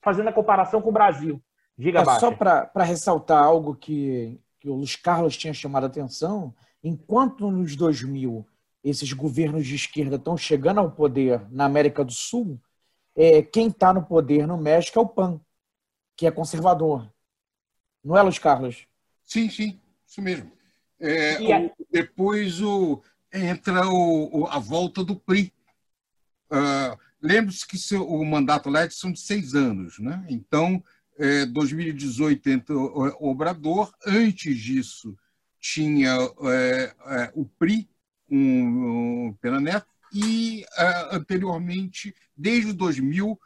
[0.00, 1.42] fazendo a comparação com o Brasil.
[1.76, 6.54] Diga, é, Só para ressaltar algo que que o Luiz Carlos tinha chamado a atenção,
[6.84, 8.46] enquanto nos 2000
[8.84, 12.60] esses governos de esquerda estão chegando ao poder na América do Sul,
[13.16, 15.40] é, quem está no poder no México é o PAN,
[16.14, 17.10] que é conservador.
[18.04, 18.86] Não é, Luiz Carlos?
[19.24, 20.52] Sim, sim, isso mesmo.
[21.00, 21.60] É, a...
[21.60, 25.52] o, depois o, entra o, a volta do PRI.
[26.50, 30.24] Uh, Lembre-se que seu, o mandato lá é são de seis anos, né?
[30.28, 30.82] Então,
[31.52, 35.14] 2018 é, entra o Obrador, antes disso
[35.60, 37.86] tinha é, é, o PRI,
[38.30, 40.64] um, um Pena Neto, e
[41.12, 43.38] anteriormente, desde 2000,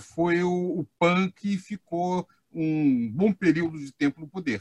[0.00, 4.60] foi o, PAN que ficou um bom período de tempo no poder.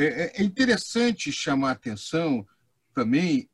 [0.00, 2.46] É, interessante chamar a atenção
[2.94, 3.48] também,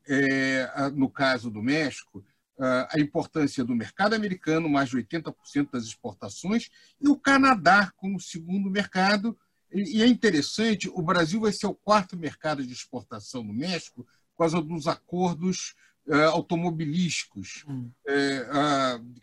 [0.93, 2.23] no caso do México,
[2.57, 6.69] a importância do mercado americano, mais de 80% das exportações,
[7.01, 9.37] e o Canadá como segundo mercado.
[9.71, 14.43] E é interessante, o Brasil vai ser o quarto mercado de exportação no México por
[14.43, 15.75] causa dos acordos
[16.07, 17.65] uh, automobilísticos.
[17.67, 17.89] Hum.
[18.07, 18.47] É,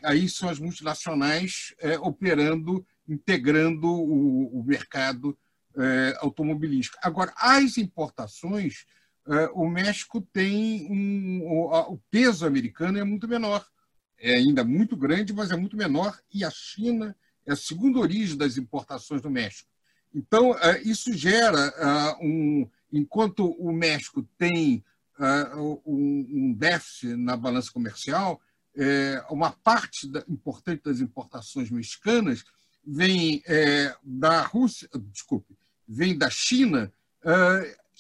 [0.05, 5.37] aí são as multinacionais é, operando, integrando o, o mercado
[5.77, 6.99] é, automobilístico.
[7.03, 8.87] Agora, as importações
[9.27, 13.65] é, o México tem um, o, peso americano é muito menor.
[14.19, 16.19] É ainda muito grande, mas é muito menor.
[16.33, 19.69] E a China é a segunda origem das importações do México.
[20.15, 20.55] Então,
[20.85, 21.73] isso gera
[22.21, 22.69] um.
[22.93, 24.85] Enquanto o México tem
[25.87, 28.41] um déficit na balança comercial,
[29.31, 32.45] uma parte importante das importações mexicanas
[32.87, 33.43] vem
[34.05, 35.57] da Rússia, desculpe,
[35.93, 36.93] vem da China,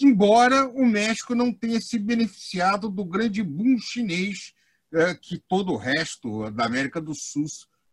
[0.00, 4.54] embora o México não tenha se beneficiado do grande boom chinês
[5.20, 7.46] que todo o resto da América do Sul,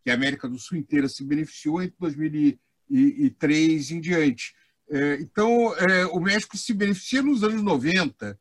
[0.03, 4.55] que a América do Sul inteira se beneficiou entre 2003 em diante.
[5.19, 5.73] Então,
[6.11, 8.39] o México se beneficia nos anos 90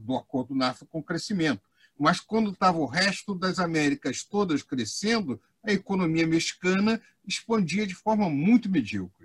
[0.00, 1.62] do acordo NAFTA com o crescimento.
[1.98, 8.28] Mas quando estava o resto das Américas todas crescendo, a economia mexicana expandia de forma
[8.28, 9.21] muito medíocre.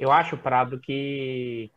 [0.00, 1.70] Eu acho, Prado, que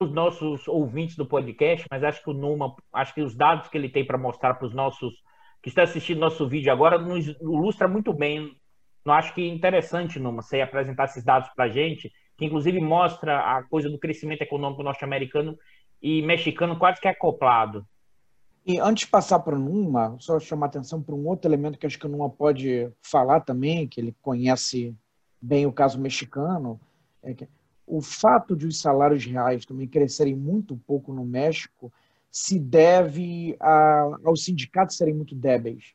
[0.00, 3.76] os nossos ouvintes do podcast, mas acho que o Numa, acho que os dados que
[3.76, 5.22] ele tem para mostrar para os nossos
[5.62, 8.56] que estão assistindo nosso vídeo agora nos ilustra muito bem.
[9.04, 12.80] Eu acho que é interessante, Numa, você apresentar esses dados para a gente, que inclusive
[12.80, 15.58] mostra a coisa do crescimento econômico norte-americano
[16.00, 17.86] e mexicano quase que acoplado.
[18.64, 21.86] E antes de passar para o Numa, só chamar atenção para um outro elemento que
[21.86, 24.96] acho que o Numa pode falar também, que ele conhece
[25.38, 26.80] bem o caso mexicano,
[27.22, 27.48] é que
[27.86, 31.92] o fato de os salários reais também crescerem muito pouco no México
[32.30, 35.94] se deve a, aos sindicatos serem muito débeis.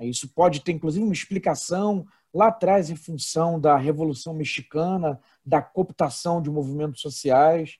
[0.00, 6.42] Isso pode ter, inclusive, uma explicação lá atrás em função da Revolução Mexicana, da cooptação
[6.42, 7.78] de movimentos sociais.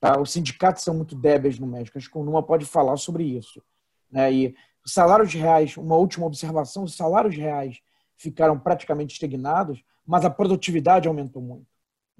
[0.00, 0.20] Tá?
[0.20, 1.96] Os sindicatos são muito débeis no México.
[1.96, 3.62] Acho que o Numa pode falar sobre isso.
[4.10, 4.32] Né?
[4.32, 7.80] E os salários reais, uma última observação, os salários reais
[8.16, 11.71] ficaram praticamente estagnados, mas a produtividade aumentou muito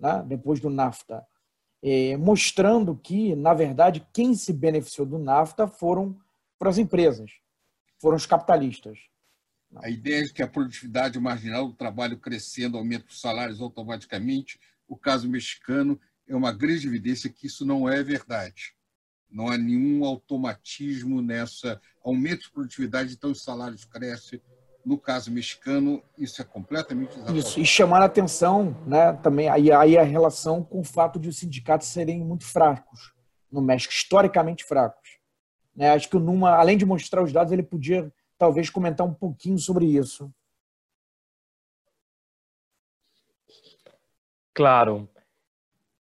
[0.02, 1.24] né, depois do NAFTA,
[1.80, 6.18] é, mostrando que, na verdade, quem se beneficiou do NAFTA foram,
[6.58, 7.30] foram as empresas,
[8.00, 8.98] foram os capitalistas.
[9.76, 14.96] A ideia de que a produtividade marginal do trabalho crescendo aumenta os salários automaticamente, o
[14.96, 18.74] caso mexicano é uma grande evidência que isso não é verdade.
[19.30, 24.42] Não há nenhum automatismo nessa aumento de produtividade, então os salários crescem,
[24.84, 27.16] no caso mexicano, isso é completamente.
[27.34, 31.28] Isso, e chamar a atenção né, também, aí, aí a relação com o fato de
[31.28, 33.12] os sindicatos serem muito fracos
[33.50, 35.18] no México, historicamente fracos.
[35.74, 39.14] Né, acho que o Numa, além de mostrar os dados, ele podia talvez comentar um
[39.14, 40.32] pouquinho sobre isso.
[44.54, 45.08] Claro.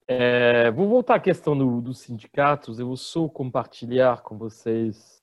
[0.07, 2.79] É, vou voltar à questão do, dos sindicatos.
[2.79, 5.21] Eu vou só compartilhar com vocês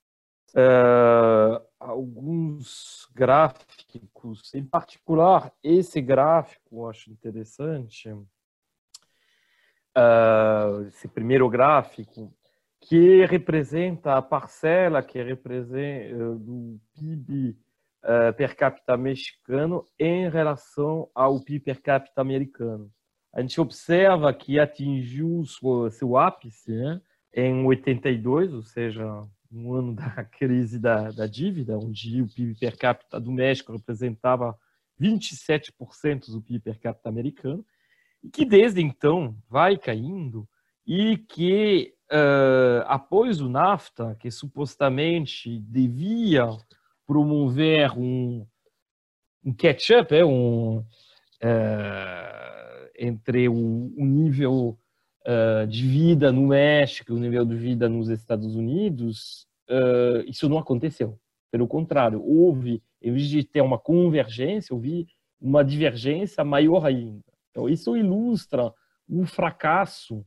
[0.53, 8.27] uh, alguns gráficos, em particular esse gráfico eu acho interessante, uh,
[10.87, 12.33] esse primeiro gráfico,
[12.79, 17.57] que representa a parcela que representa uh, do PIB
[18.37, 22.89] per capita mexicano em relação ao PIB per capita americano.
[23.33, 27.01] A gente observa que atingiu seu, seu ápice né,
[27.33, 29.03] em 82, ou seja,
[29.51, 34.57] no ano da crise da, da dívida, onde o PIB per capita do México representava
[34.99, 37.65] 27% do PIB per capita americano,
[38.23, 40.47] e que desde então vai caindo
[40.85, 46.47] e que uh, após o NAFTA, que supostamente devia
[47.05, 48.45] promover um,
[49.43, 50.85] um catch-up, é, um, uh,
[52.97, 54.77] entre o, o nível
[55.27, 60.57] uh, de vida no México, o nível de vida nos Estados Unidos, uh, isso não
[60.57, 61.19] aconteceu.
[61.51, 65.07] Pelo contrário, houve, em vez de ter uma convergência, houve
[65.39, 67.23] uma divergência maior ainda.
[67.51, 68.73] Então, isso ilustra
[69.09, 70.25] o fracasso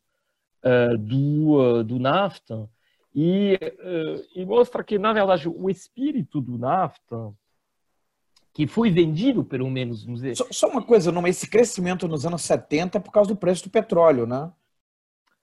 [0.64, 2.68] uh, do, do NAFTA
[3.14, 3.58] e,
[4.36, 7.32] e mostra que, na verdade, o espírito do NAFTA
[8.52, 10.06] que foi vendido, pelo menos.
[10.34, 13.64] Só, só uma coisa, não, esse crescimento nos anos 70 é por causa do preço
[13.64, 14.50] do petróleo, né?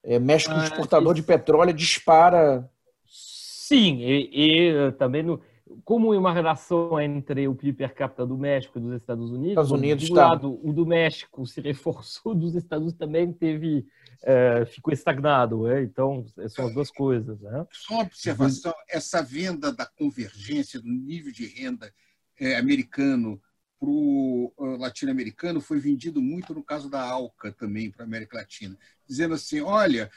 [0.07, 1.21] É, México, ah, exportador isso...
[1.21, 2.69] de petróleo, dispara.
[3.05, 5.41] Sim, e, e também no,
[5.83, 9.71] como uma relação entre o PIB per capita do México e dos Estados Unidos, Estados
[9.71, 10.27] Unidos do tá.
[10.29, 13.85] lado o do México se reforçou, dos Estados Unidos também teve
[14.23, 15.83] é, ficou estagnado, é?
[15.83, 17.39] então são as duas coisas.
[17.41, 17.67] Né?
[17.71, 21.93] Só uma observação: essa venda da convergência do nível de renda
[22.39, 23.41] é, americano
[23.79, 28.37] para o uh, latino-americano foi vendido muito no caso da Alca também para a América
[28.37, 28.77] Latina,
[29.07, 30.09] dizendo assim, olha,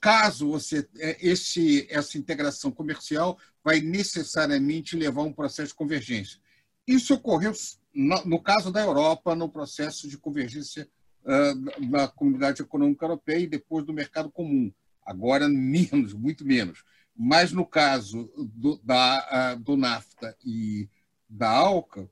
[0.00, 6.40] caso você é, esse essa integração comercial vai necessariamente levar a um processo de convergência.
[6.86, 7.52] Isso ocorreu
[7.94, 10.88] no, caso da Europa no processo de convergência
[11.24, 14.72] uh, da Comunidade Econômica Europeia e depois do mercado comum.
[15.04, 16.82] Agora menos, muito menos.
[17.14, 20.88] Mas no caso do, da, uh, do NAFTA e
[21.28, 22.08] da ALCA,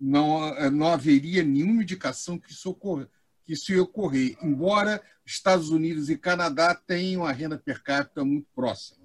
[0.00, 2.68] não, eh, não haveria nenhuma indicação que isso
[3.44, 9.04] que ia ocorrer, embora Estados Unidos e Canadá tenham uma renda per capita muito próxima.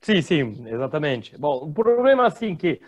[0.00, 1.36] Sim, sim, exatamente.
[1.36, 2.80] Bom, o problema assim que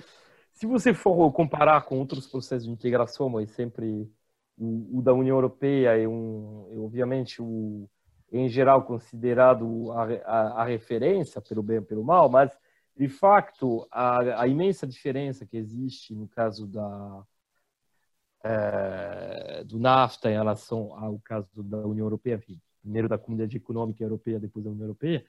[0.53, 4.11] se você for comparar com outros processos de integração, mas sempre
[4.57, 7.89] o, o da União Europeia é um, é obviamente o
[8.33, 12.57] em geral considerado a, a, a, referência pelo bem pelo mal, mas
[12.97, 17.25] de fato a, a imensa diferença que existe no caso da
[18.43, 24.03] é, do NAFTA em relação ao caso da União Europeia, enfim, primeiro da Comunidade Econômica
[24.03, 25.25] Europeia, depois da União Europeia,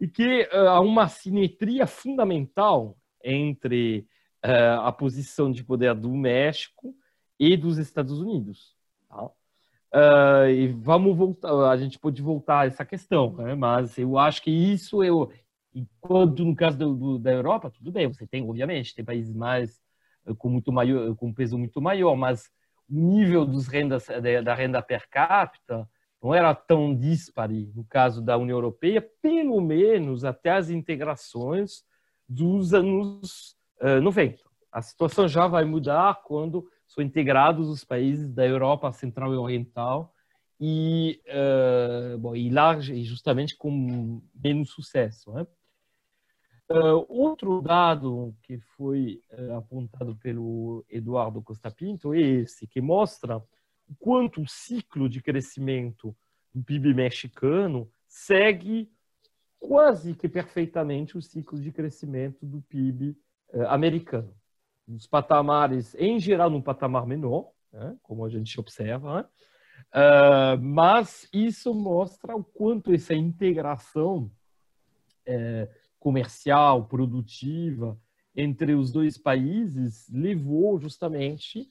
[0.00, 4.06] e que uh, há uma simetria fundamental entre
[4.44, 6.94] uh, a posição de poder do México
[7.38, 8.74] e dos Estados Unidos.
[9.08, 9.24] Tá?
[9.24, 13.54] Uh, e vamos voltar, a gente pode voltar a essa questão, né?
[13.54, 15.30] mas eu acho que isso eu,
[15.74, 19.81] enquanto no caso do, do, da Europa, tudo bem, você tem, obviamente, tem países mais
[20.38, 22.50] com muito maior, com peso muito maior, mas
[22.88, 24.06] o nível dos rendas
[24.44, 25.88] da renda per capita
[26.22, 31.84] não era tão dispare no caso da União Europeia, pelo menos até as integrações
[32.28, 34.38] dos anos uh, eh, 90.
[34.70, 40.14] A situação já vai mudar quando são integrados os países da Europa Central e Oriental
[40.60, 45.32] e, uh, bom, e lá justamente com menos sucesso.
[45.32, 45.46] Né?
[46.72, 53.42] Uh, outro dado que foi uh, apontado pelo Eduardo Costa Pinto é esse, que mostra
[53.98, 56.16] quanto o ciclo de crescimento
[56.54, 58.90] do PIB mexicano segue
[59.58, 63.16] quase que perfeitamente o ciclo de crescimento do PIB
[63.52, 64.34] eh, americano.
[64.88, 69.28] Os patamares, em geral, num patamar menor, né, como a gente observa, né?
[69.94, 74.30] uh, mas isso mostra o quanto essa integração
[75.24, 75.68] eh,
[76.02, 77.96] comercial, produtiva,
[78.34, 81.68] entre os dois países levou justamente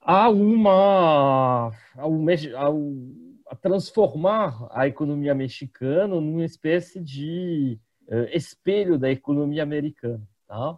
[0.00, 7.78] a uma a, um, a, transformar a economia mexicana numa espécie de
[8.08, 10.26] uh, espelho da economia americana.
[10.48, 10.76] Tá?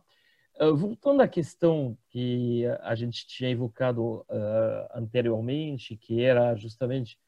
[0.60, 7.18] Uh, voltando à questão que a gente tinha evocado uh, anteriormente, que era justamente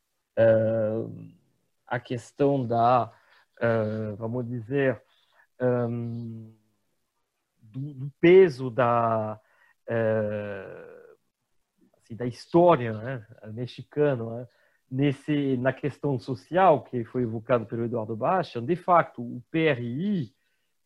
[1.86, 3.12] a questão da,
[4.16, 5.03] vamos dizer,
[5.61, 6.54] um,
[7.61, 9.40] do, do, peso da
[11.98, 14.48] assim, da história né, mexicana né,
[14.90, 20.34] nesse, na questão social que foi evocado pelo Eduardo Baixa, de fato, o PRI,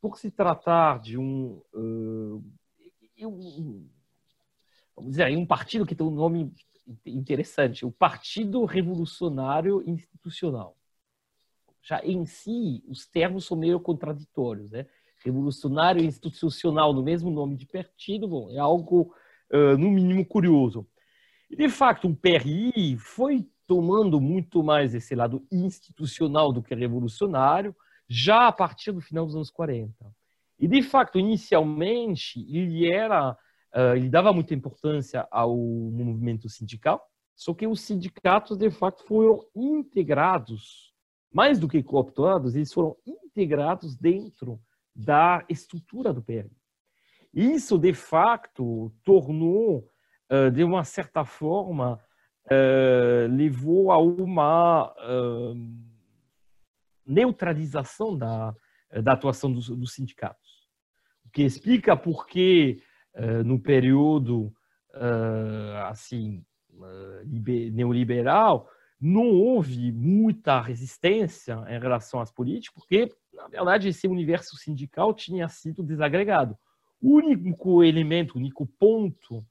[0.00, 2.44] por se tratar de um, uh,
[3.22, 3.88] um
[4.94, 6.52] vamos dizer, um partido que tem um nome
[7.06, 10.76] interessante, o Partido Revolucionário Institucional.
[11.84, 14.86] Já em si, os termos são meio contraditórios, né?
[15.22, 19.14] Revolucionário institucional no mesmo nome de partido, bom, é algo
[19.52, 20.86] uh, no mínimo curioso.
[21.50, 27.76] E, de fato, o PRI foi tomando muito mais esse lado institucional do que revolucionário,
[28.08, 29.94] já a partir do final dos anos 40.
[30.58, 33.36] E, de fato, inicialmente, ele era,
[33.94, 37.02] ele dava muita importância ao movimento sindical,
[37.34, 40.93] só que os sindicatos, de fato, foram integrados,
[41.34, 44.60] mais do que cooptados, eles foram integrados dentro
[44.94, 46.48] da estrutura do PRI.
[47.34, 49.90] Isso, de fato, tornou
[50.30, 52.00] eh, de uma certa forma,
[52.48, 55.54] eh, levou a uma eh,
[57.04, 58.54] neutralização da,
[59.02, 60.68] da atuação dos, dos sindicatos.
[61.26, 62.80] O que explica por que,
[63.44, 64.52] no período
[65.88, 66.44] assim
[67.72, 68.68] neoliberal,
[69.00, 75.48] não houve muita resistência em relação às políticas, porque, na verdade, esse universo sindical tinha
[75.48, 76.56] sido desagregado.
[77.00, 79.44] O único elemento, o único ponto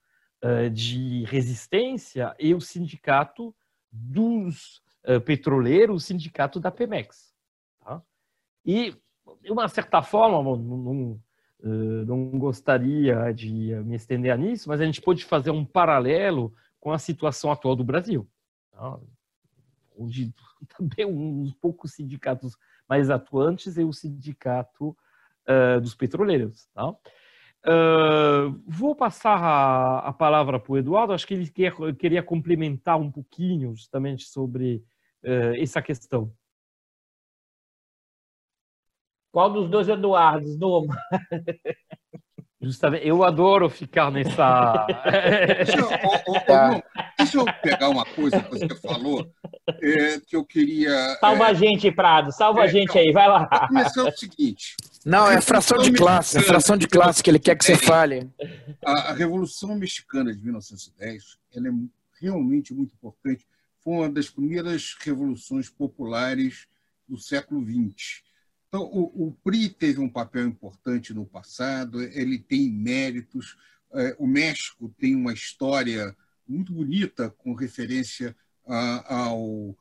[0.45, 3.55] eh, de resistência e o sindicato
[3.89, 7.33] dos uh, petroleiros, o sindicato da Pemex.
[7.79, 8.01] Tá?
[8.65, 8.93] E,
[9.41, 11.11] de uma certa forma, não, não,
[11.61, 16.91] uh, não gostaria de me estender nisso, mas a gente pode fazer um paralelo com
[16.91, 18.27] a situação atual do Brasil,
[18.69, 18.99] tá?
[19.97, 20.33] Onde
[20.77, 22.55] também uns poucos sindicatos
[22.87, 24.95] mais atuantes é o sindicato
[25.81, 26.69] dos petroleiros.
[26.73, 26.95] Tá?
[27.65, 31.13] Uh, vou passar a, a palavra para o Eduardo.
[31.13, 34.83] Acho que ele quer, queria complementar um pouquinho justamente sobre
[35.23, 36.33] uh, essa questão.
[39.31, 40.95] Qual dos dois Eduardos, Numa?
[42.61, 44.85] Justamente, eu adoro ficar nessa.
[45.57, 45.89] deixa, eu,
[47.17, 49.29] deixa, eu pegar uma coisa que você falou,
[49.67, 51.17] é, que eu queria.
[51.19, 51.49] Salva é...
[51.49, 53.47] a gente, Prado, salva é, a gente aí, vai lá.
[53.67, 57.57] Começar o seguinte: não, é fração de classe, é fração de classe que ele quer
[57.57, 58.29] que você fale.
[58.85, 61.71] A, a Revolução Mexicana de 1910 ela é,
[62.19, 63.45] realmente muito importante.
[63.83, 66.67] Foi uma das primeiras revoluções populares
[67.07, 68.23] do século XX.
[68.69, 73.57] Então, o, o PRI teve um papel importante no passado, ele tem méritos.
[73.93, 76.15] É, o México tem uma história
[76.47, 78.35] muito bonita com referência
[78.65, 79.75] ao,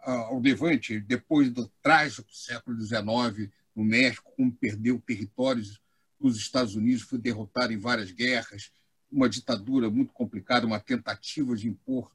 [0.00, 5.80] ao Levante, depois do trágico século XIX no México, como perdeu territórios
[6.20, 8.70] dos Estados Unidos, foi derrotado em várias guerras,
[9.10, 12.10] uma ditadura muito complicada, uma tentativa de impor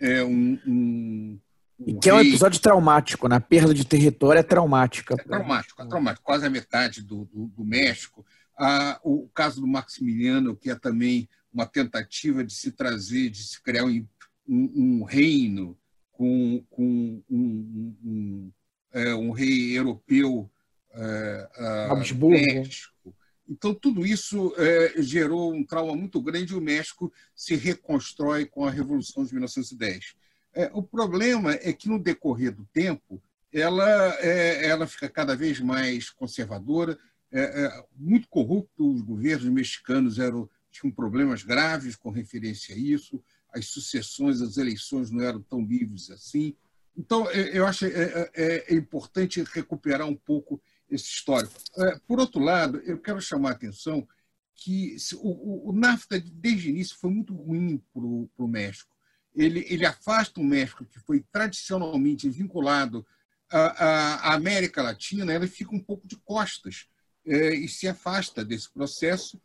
[0.00, 1.38] é, um, um,
[1.84, 3.36] e que é um episódio traumático, né?
[3.36, 5.14] A perda de território é traumática.
[5.14, 6.24] É traumático, é traumático.
[6.24, 8.24] Quase a metade do, do, do México.
[8.58, 13.62] Ah, o caso do Maximiliano, que é também uma tentativa de se trazer, de se
[13.62, 14.06] criar um,
[14.48, 15.76] um reino
[16.12, 18.52] com, com um,
[18.92, 20.50] é, um, rei europeu
[20.92, 21.48] é,
[22.30, 23.14] México.
[23.48, 28.64] Então, tudo isso é, gerou um trauma muito grande e o México se reconstrói com
[28.64, 30.14] a Revolução de 1910.
[30.52, 33.22] É, o problema é que, no decorrer do tempo,
[33.52, 36.98] ela, é, ela fica cada vez mais conservadora,
[37.30, 38.90] é, é, muito corrupto.
[38.90, 43.22] Os governos mexicanos eram, tinham problemas graves com referência a isso,
[43.56, 46.54] as sucessões, as eleições não eram tão livres assim.
[46.96, 51.54] Então, é, eu acho é, é, importante recuperar um pouco esse histórico.
[52.06, 54.06] Por outro lado, eu quero chamar a atenção
[54.54, 58.96] que o, o, NAFTA, desde o início, foi muito ruim para o México
[59.36, 63.06] ele, ele afasta o México, que foi tradicionalmente vinculado
[63.50, 66.88] à, à América Latina, ele fica um pouco de costas
[67.24, 69.40] é, e se afasta desse processo.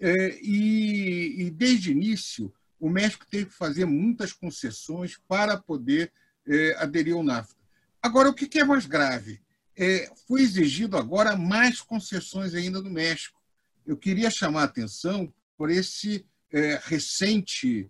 [0.00, 2.52] É, e, e, desde o início,
[2.82, 6.12] o México teve que fazer muitas concessões para poder
[6.44, 7.62] é, aderir ao NAFTA.
[8.02, 9.40] Agora, o que é mais grave?
[9.76, 13.40] É, foi exigido agora mais concessões ainda do México.
[13.86, 17.88] Eu queria chamar a atenção por esse é, recente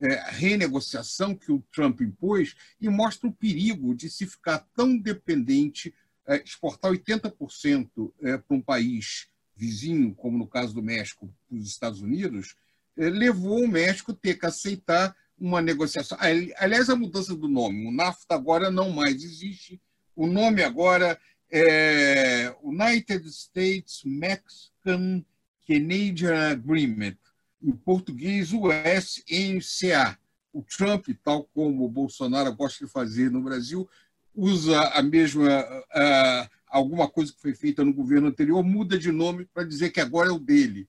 [0.00, 5.94] é, renegociação que o Trump impôs e mostra o perigo de se ficar tão dependente,
[6.26, 12.00] é, exportar 80% é, para um país vizinho, como no caso do México, os Estados
[12.02, 12.56] Unidos,
[12.96, 16.16] levou o México a ter que aceitar uma negociação.
[16.20, 19.80] Aliás, a mudança do nome, o NAFTA agora não mais existe,
[20.14, 21.18] o nome agora
[21.50, 25.24] é United States Mexican
[25.66, 27.16] Canadian Agreement
[27.62, 30.18] em português, USMCA.
[30.52, 33.88] O Trump, tal como o Bolsonaro gosta de fazer no Brasil,
[34.34, 39.46] usa a mesma uh, alguma coisa que foi feita no governo anterior, muda de nome
[39.46, 40.86] para dizer que agora é o dele.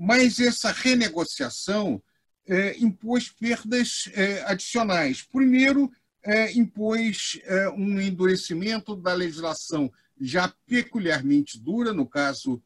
[0.00, 2.00] Mas essa renegociação
[2.46, 5.22] é, impôs perdas é, adicionais.
[5.22, 5.90] Primeiro,
[6.22, 7.38] é, impôs
[7.76, 9.90] um endurecimento da legislação
[10.20, 12.62] já peculiarmente dura, no caso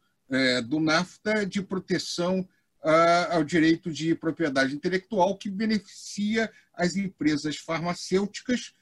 [0.67, 2.47] do NAFTA, de proteção
[3.29, 8.73] ao direito de propriedade intelectual, que beneficia as empresas farmacêuticas,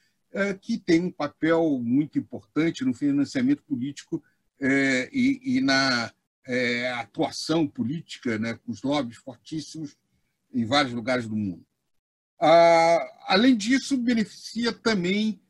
[0.62, 4.22] que têm um papel muito importante no financiamento político
[5.12, 6.10] e na
[6.98, 9.96] atuação política, né, com os lobbies fortíssimos
[10.52, 11.64] em vários lugares do mundo.
[13.26, 15.40] Além disso, beneficia também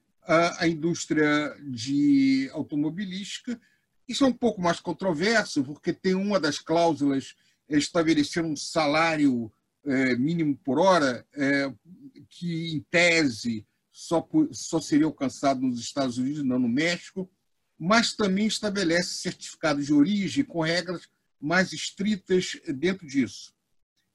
[0.59, 3.61] a indústria de automobilística.
[4.07, 7.34] Isso é um pouco mais controverso, porque tem uma das cláusulas
[7.68, 9.51] estabelecer um salário
[9.84, 11.72] é, mínimo por hora, é,
[12.28, 17.28] que, em tese, só, só seria alcançado nos Estados Unidos, não no México,
[17.79, 21.09] mas também estabelece certificado de origem com regras
[21.41, 23.53] mais estritas dentro disso.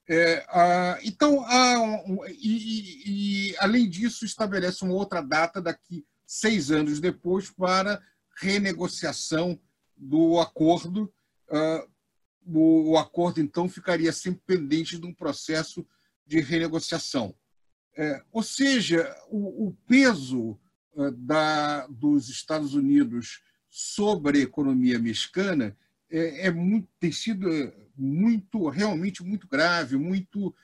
[0.09, 6.71] É, a, então, a, um, e, e, além disso, estabelece uma outra data daqui seis
[6.71, 8.01] anos depois para
[8.37, 9.59] renegociação
[9.97, 11.11] do acordo,
[11.49, 11.89] uh,
[12.45, 15.85] o, o acordo, então, ficaria sempre pendente de um processo
[16.25, 17.35] de renegociação.
[17.97, 20.57] É, ou seja, o, o peso
[20.95, 23.41] é, da, dos Estados Unidos
[23.79, 25.77] sobre a economia mexicana
[26.09, 27.47] é, é, muito, tem sido
[27.95, 30.55] muito, realmente muito grave, muito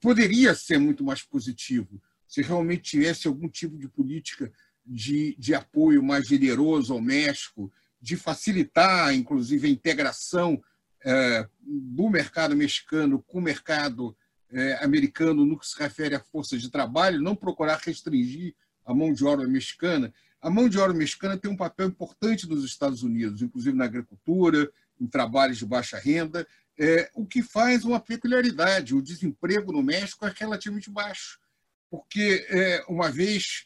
[0.00, 4.52] poderia ser muito mais positivo se realmente tivesse algum tipo de política
[4.86, 10.62] de, de apoio mais generoso ao México, de facilitar, inclusive, a integração
[11.04, 14.16] é, do mercado mexicano com o mercado
[14.52, 18.54] é, americano no que se refere à força de trabalho, não procurar restringir
[18.86, 20.14] a mão de obra mexicana.
[20.44, 24.70] A mão de obra mexicana tem um papel importante nos Estados Unidos, inclusive na agricultura,
[25.00, 26.46] em trabalhos de baixa renda,
[26.78, 28.94] é, o que faz uma peculiaridade.
[28.94, 31.40] O desemprego no México é relativamente baixo,
[31.90, 33.64] porque é, uma vez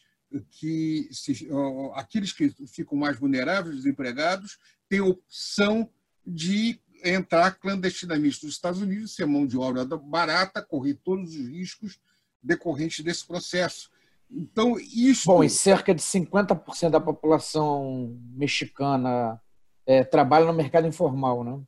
[0.51, 4.57] que se, ó, aqueles que ficam mais vulneráveis, desempregados,
[4.87, 5.89] têm opção
[6.25, 11.99] de entrar clandestinamente nos Estados Unidos, ser mão de obra barata, correr todos os riscos
[12.41, 13.91] decorrentes desse processo.
[14.31, 15.25] Então, isso.
[15.25, 19.41] Bom, e cerca de 50% da população mexicana
[19.85, 21.59] é, trabalha no mercado informal, né?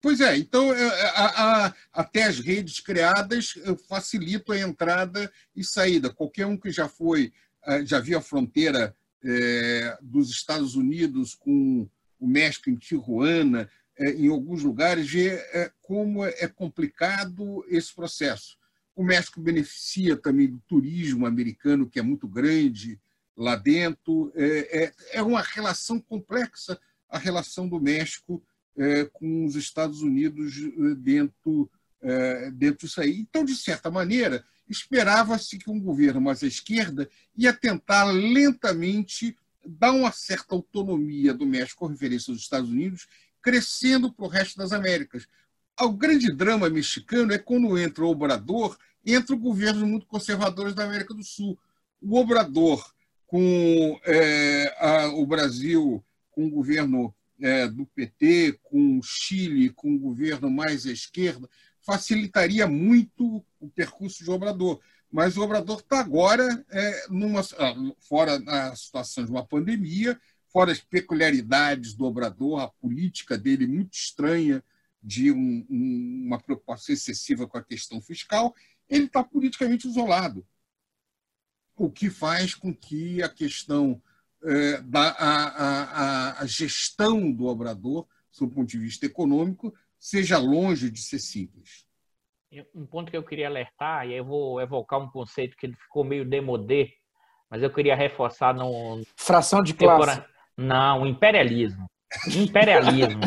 [0.00, 5.62] Pois é, então é, a, a, até as redes criadas eh, facilitam a entrada e
[5.62, 6.12] saída.
[6.12, 7.32] Qualquer um que já foi,
[7.84, 11.88] já viu a fronteira é, dos Estados Unidos com
[12.18, 15.40] o México em Tijuana, é, em alguns lugares, vê
[15.80, 18.58] como é complicado esse processo.
[18.94, 23.00] O México beneficia também do turismo americano, que é muito grande
[23.36, 24.32] lá dentro.
[24.34, 26.78] É, é uma relação complexa
[27.12, 28.42] a relação do México
[28.76, 31.70] é, com os Estados Unidos é, dentro,
[32.00, 33.20] é, dentro disso aí.
[33.20, 39.92] Então, de certa maneira, esperava-se que um governo mais à esquerda ia tentar lentamente dar
[39.92, 43.06] uma certa autonomia do México com referência aos Estados Unidos,
[43.42, 45.28] crescendo para o resto das Américas.
[45.80, 50.84] O grande drama mexicano é quando entra o Obrador, entra o governo muito conservadores da
[50.84, 51.58] América do Sul.
[52.00, 52.92] O Obrador,
[53.26, 59.90] com é, a, o Brasil, com o governo é, do PT, com o Chile, com
[59.90, 61.48] um governo mais à esquerda,
[61.80, 64.80] facilitaria muito o percurso de Obrador.
[65.10, 70.18] Mas o Obrador está agora é, numa, ah, fora da situação de uma pandemia,
[70.48, 74.62] fora as peculiaridades do Obrador, a política dele muito estranha
[75.02, 78.54] de um, um, uma preocupação excessiva com a questão fiscal,
[78.88, 80.46] ele está politicamente isolado.
[81.76, 84.00] O que faz com que a questão
[84.44, 88.06] é, da a, a, a gestão do obrador,
[88.38, 91.86] do ponto de vista econômico, seja longe de ser simples.
[92.74, 96.28] Um ponto que eu queria alertar, e eu vou evocar um conceito que ficou meio
[96.28, 96.92] demodé,
[97.48, 99.02] mas eu queria reforçar no.
[99.16, 100.22] Fração de classe.
[100.56, 101.90] Não, imperialismo.
[102.36, 103.20] Imperialismo.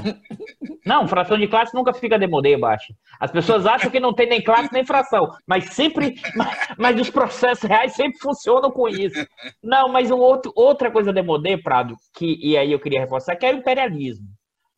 [0.86, 2.94] Não, fração de classe nunca fica demodê, baixo.
[3.20, 7.10] As pessoas acham que não tem nem classe nem fração, mas sempre, mas, mas os
[7.10, 9.26] processos reais sempre funcionam com isso.
[9.64, 13.46] Não, mas um outro, outra coisa demodê, Prado, que e aí eu queria reforçar, que
[13.46, 14.28] é o imperialismo.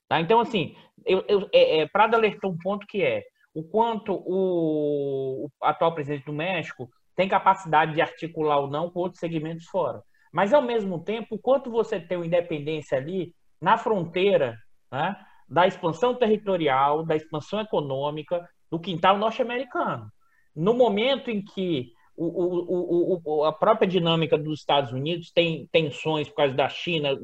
[0.08, 0.22] Tá?
[0.22, 5.46] Então, assim, eu, eu, é, é, Prado alertou um ponto que é o quanto o,
[5.46, 10.02] o atual presidente do México tem capacidade de articular ou não com outros segmentos fora.
[10.32, 14.58] Mas, ao mesmo tempo, o quanto você tem uma independência ali na fronteira
[14.92, 15.16] né,
[15.48, 20.12] da expansão territorial, da expansão econômica do quintal norte-americano.
[20.56, 26.28] No momento em que o, o, o, a própria dinâmica dos Estados Unidos tem tensões
[26.28, 27.16] por causa da China.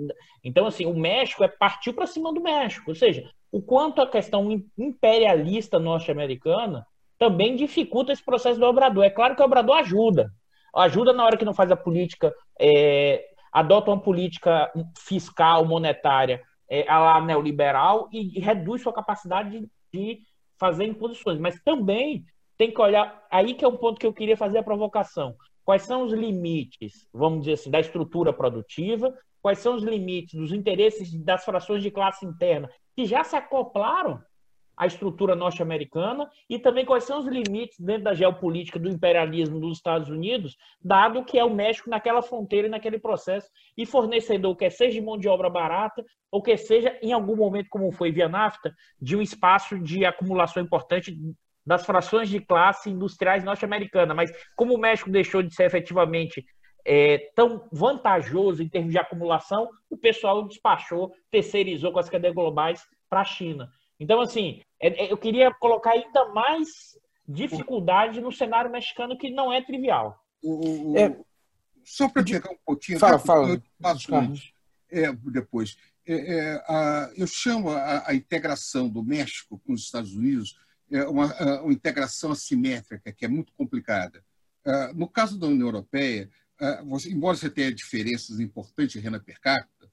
[0.43, 2.91] Então, assim, o México é partiu para cima do México.
[2.91, 6.85] Ou seja, o quanto a questão imperialista norte-americana
[7.17, 9.03] também dificulta esse processo do Obrador.
[9.03, 10.31] É claro que o Obrador ajuda.
[10.75, 13.23] Ajuda na hora que não faz a política é,
[13.53, 19.69] adota uma política fiscal, monetária é, a lá neoliberal e, e reduz sua capacidade de,
[19.93, 20.21] de
[20.57, 21.39] fazer imposições.
[21.39, 22.25] Mas também
[22.57, 25.35] tem que olhar, aí que é um ponto que eu queria fazer a provocação.
[25.63, 29.13] Quais são os limites, vamos dizer assim, da estrutura produtiva?
[29.41, 34.21] Quais são os limites dos interesses das frações de classe interna que já se acoplaram
[34.75, 39.77] a estrutura norte-americana e também quais são os limites dentro da geopolítica do imperialismo dos
[39.77, 43.47] Estados Unidos, dado que é o México naquela fronteira e naquele processo
[43.77, 47.69] e fornecedor, quer seja de mão de obra barata ou quer seja, em algum momento,
[47.69, 51.15] como foi via NAFTA, de um espaço de acumulação importante
[51.65, 54.13] das frações de classe industriais norte-americana.
[54.13, 56.43] Mas como o México deixou de ser efetivamente
[56.85, 62.83] é, tão vantajoso em termos de acumulação, o pessoal despachou, terceirizou com as cadeias globais
[63.09, 63.69] para a China.
[64.03, 66.67] Então, assim, é, é, eu queria colocar ainda mais
[67.25, 70.21] dificuldade no cenário mexicano, que não é trivial.
[70.43, 71.17] O, o, é,
[71.85, 73.61] só para pegar um pouquinho, fala, fala,
[74.91, 75.77] é, depois.
[76.05, 80.57] É, é, a, eu chamo a, a, integração do México com os Estados Unidos
[80.91, 84.21] é uma, uma integração assimétrica, que é muito complicada.
[84.93, 86.29] no caso da União Europeia,
[86.85, 89.89] você, embora você tenha diferenças importantes em renda per capita,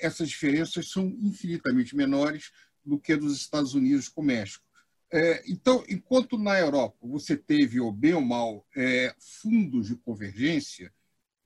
[0.00, 2.50] essas diferenças são infinitamente menores
[2.86, 4.64] do que dos Estados Unidos com o México.
[5.12, 10.92] É, então, enquanto na Europa você teve, ou bem ou mal, é, fundos de convergência,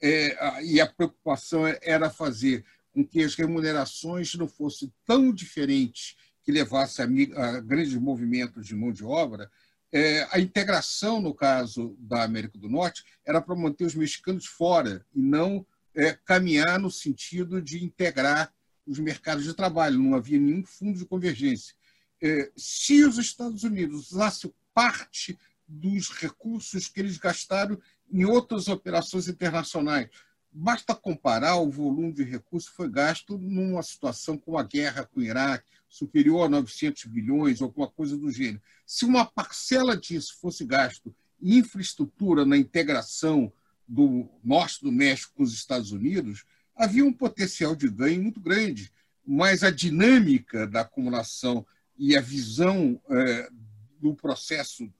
[0.02, 6.52] é, e a preocupação era fazer com que as remunerações não fossem tão diferentes que
[6.52, 9.50] levasse a, a grandes movimentos de mão de obra,
[9.92, 15.04] é, a integração, no caso da América do Norte, era para manter os mexicanos fora
[15.14, 18.52] e não é, caminhar no sentido de integrar
[18.90, 21.74] os mercados de trabalho, não havia nenhum fundo de convergência.
[22.20, 27.80] É, se os Estados Unidos usassem parte dos recursos que eles gastaram
[28.12, 30.10] em outras operações internacionais,
[30.50, 35.20] basta comparar o volume de recursos que foi gasto numa situação como a guerra com
[35.20, 38.60] o Iraque, superior a 900 bilhões, alguma coisa do gênero.
[38.84, 43.52] Se uma parcela disso fosse gasto infraestrutura, na integração
[43.86, 46.44] do norte do México com os Estados Unidos,
[46.80, 48.90] havia um potencial de ganho muito grande,
[49.24, 51.64] mas a dinâmica da acumulação
[51.98, 53.48] e a visão é,
[54.00, 54.90] do processo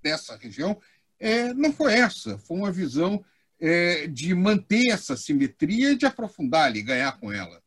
[0.00, 0.78] dessa região
[1.18, 3.24] é, não foi essa, foi uma visão
[3.60, 7.60] é, de manter essa simetria e de aprofundar e ganhar com ela.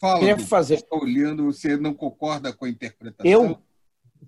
[0.00, 0.74] Fala, Queria fazer.
[0.74, 3.30] Está olhando, você não concorda com a interpretação?
[3.30, 3.62] Eu?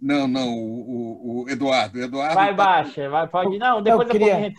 [0.01, 2.01] Não, não, o, o, o Eduardo.
[2.01, 2.53] Eduardo vai tá...
[2.55, 3.59] baixa, vai, pode.
[3.59, 4.55] Não, depois eu queria...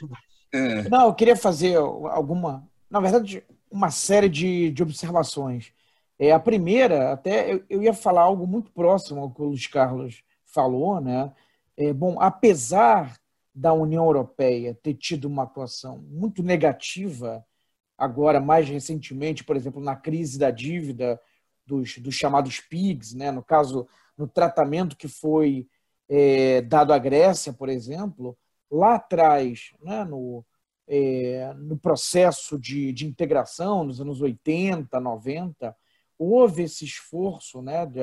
[0.53, 0.89] É.
[0.89, 5.73] Não, eu queria fazer alguma, na verdade, uma série de, de observações.
[6.19, 9.67] É, a primeira, até eu, eu ia falar algo muito próximo ao que o Luiz
[9.67, 11.31] Carlos falou, né?
[11.75, 13.19] É, bom, apesar
[13.53, 17.45] da União Europeia ter tido uma atuação muito negativa,
[17.97, 21.19] agora mais recentemente, por exemplo, na crise da dívida
[21.65, 23.31] dos, dos chamados PIGs, né?
[23.31, 25.67] no caso, no tratamento que foi
[26.07, 28.37] é, dado à Grécia, por exemplo,
[28.71, 30.03] lá atrás, né?
[30.03, 30.45] no,
[30.87, 35.75] é, no processo de, de integração, nos anos 80, 90,
[36.17, 37.85] houve esse esforço né?
[37.85, 37.99] de,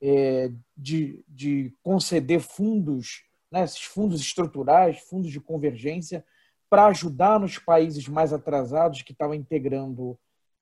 [0.00, 6.24] é, de, de conceder fundos, né, esses fundos estruturais, fundos de convergência,
[6.70, 10.18] para ajudar nos países mais atrasados que estavam integrando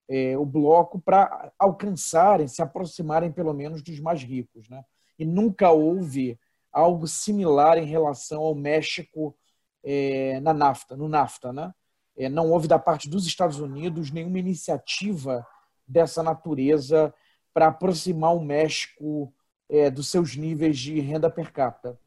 [0.08, 4.68] é, o bloco para alcançarem, se aproximarem pelo menos dos mais ricos.
[4.68, 4.84] Né?
[5.16, 6.36] E nunca houve
[6.72, 9.36] algo similar em relação ao México
[9.82, 11.52] é, na NAFTA, no NAFTA.
[11.52, 11.72] Né?
[12.16, 15.46] É, não houve da parte dos Estados Unidos nenhuma iniciativa
[15.86, 17.12] dessa natureza
[17.52, 19.34] para aproximar o México
[19.68, 21.98] é, dos seus níveis de renda per capita.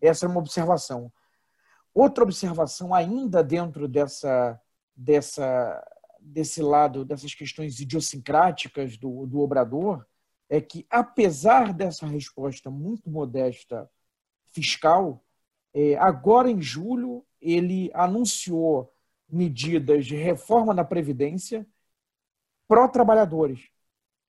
[0.00, 1.12] Essa é uma observação.
[1.94, 4.60] Outra observação, ainda dentro dessa,
[4.94, 5.82] dessa,
[6.20, 10.04] desse lado, dessas questões idiosincráticas do, do Obrador,
[10.48, 13.90] é que, apesar dessa resposta muito modesta
[14.52, 15.24] fiscal,
[15.76, 18.92] é, agora em julho ele anunciou
[19.28, 21.66] medidas de reforma da Previdência
[22.66, 23.68] pró-trabalhadores.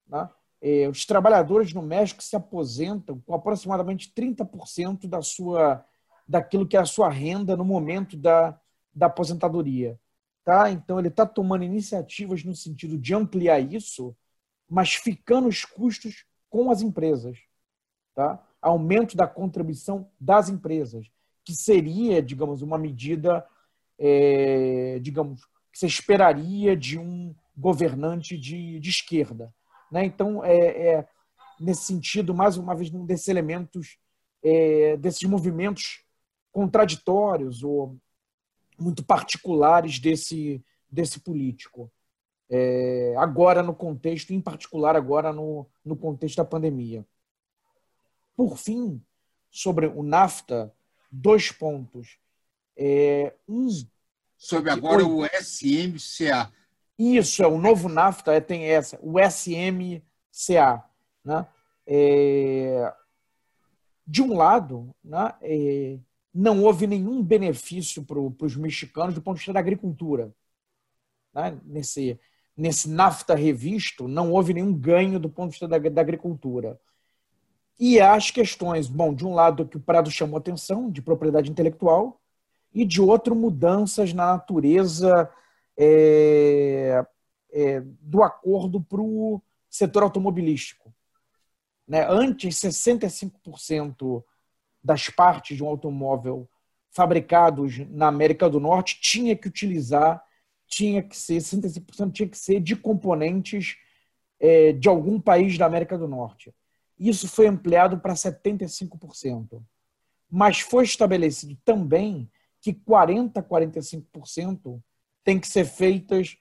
[0.08, 0.30] Né?
[0.62, 5.86] é, os trabalhadores no México se aposentam com aproximadamente 30% da sua,
[6.28, 8.60] daquilo que é a sua renda no momento da,
[8.94, 10.00] da aposentadoria.
[10.44, 10.72] Tá?
[10.72, 14.16] Então, ele está tomando iniciativas no sentido de ampliar isso,
[14.68, 17.38] mas ficando os custos com as empresas.
[18.16, 18.44] Tá?
[18.62, 21.10] Aumento da contribuição das empresas,
[21.48, 23.48] que seria, digamos, uma medida,
[23.98, 29.56] é, digamos, que você esperaria de um governante de, de esquerda.
[29.90, 30.04] Né?
[30.04, 31.08] Então, é, é,
[31.58, 33.98] nesse sentido, mais uma vez, um desses elementos,
[34.44, 36.04] é, desses movimentos
[36.52, 37.98] contraditórios ou
[38.78, 41.90] muito particulares desse, desse político.
[42.50, 47.08] É, agora no contexto, em particular agora no, no contexto da pandemia.
[48.36, 49.02] Por fim,
[49.50, 50.74] sobre o NAFTA,
[51.12, 52.18] dois pontos.
[52.76, 53.68] É, um,
[54.38, 56.52] sobre agora o SMCA,
[56.98, 60.84] isso, é o novo NAFTA, é, tem essa, o SMCA.
[61.24, 61.48] Né?
[61.86, 62.94] É,
[64.06, 66.00] de um lado, né, é,
[66.34, 70.34] não houve nenhum benefício para os mexicanos do ponto de vista da agricultura.
[71.34, 71.60] Né?
[71.66, 72.20] Nesse,
[72.56, 76.80] nesse NAFTA revisto, não houve nenhum ganho do ponto de vista da, da agricultura.
[77.80, 82.20] E as questões, bom, de um lado que o Prado chamou atenção, de propriedade intelectual,
[82.74, 85.30] e de outro, mudanças na natureza
[85.78, 87.06] é,
[87.52, 90.94] é, do acordo para o setor automobilístico.
[91.88, 92.06] Né?
[92.10, 94.24] Antes, 65%
[94.84, 96.50] das partes de um automóvel
[96.92, 100.24] fabricados na América do Norte tinha que utilizar,
[100.68, 103.78] tinha que ser, 65% tinha que ser de componentes
[104.40, 106.54] é, de algum país da América do Norte.
[107.00, 109.62] Isso foi ampliado para 75%.
[110.30, 112.30] Mas foi estabelecido também
[112.62, 114.82] que 40%, 45%
[115.24, 116.38] têm que ser feitas,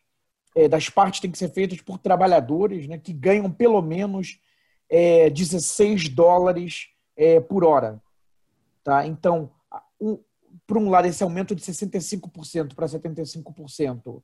[0.54, 4.40] é, das partes têm que ser feitas por trabalhadores né, que ganham pelo menos
[4.88, 8.02] é, 16 dólares é, por hora.
[8.82, 9.06] Tá?
[9.06, 9.50] Então,
[10.00, 10.18] um,
[10.66, 14.22] por um lado, esse aumento de 65% para 75%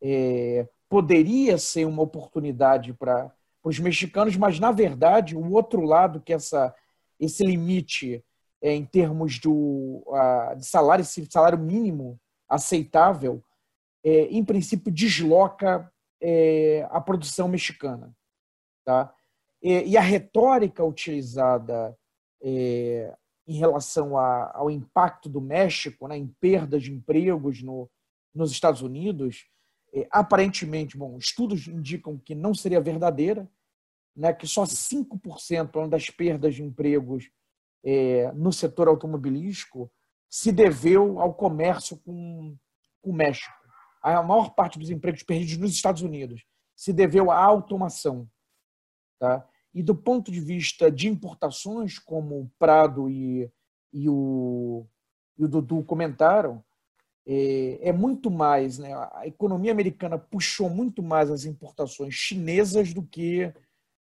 [0.00, 3.32] é, poderia ser uma oportunidade para
[3.66, 6.72] os mexicanos, mas, na verdade, o outro lado, que essa,
[7.18, 8.24] esse limite
[8.62, 12.16] é, em termos do, a, de salário, salário mínimo
[12.48, 13.42] aceitável,
[14.04, 15.92] é, em princípio, desloca
[16.22, 18.14] é, a produção mexicana.
[18.84, 19.12] Tá?
[19.60, 21.98] E, e a retórica utilizada
[22.40, 23.12] é,
[23.48, 27.90] em relação a, ao impacto do México né, em perdas de empregos no,
[28.32, 29.48] nos Estados Unidos,
[29.92, 33.50] é, aparentemente, bom, estudos indicam que não seria verdadeira,
[34.16, 37.30] né, que só 5% das perdas de empregos
[37.84, 39.92] é, no setor automobilístico
[40.28, 42.56] se deveu ao comércio com,
[43.02, 43.54] com o México.
[44.02, 46.44] A maior parte dos empregos perdidos nos Estados Unidos
[46.74, 48.28] se deveu à automação.
[49.18, 49.46] Tá?
[49.74, 53.50] E do ponto de vista de importações, como o Prado e,
[53.92, 54.86] e, o,
[55.38, 56.64] e o Dudu comentaram,
[57.26, 58.94] é, é muito mais, né?
[59.12, 63.52] a economia americana puxou muito mais as importações chinesas do que,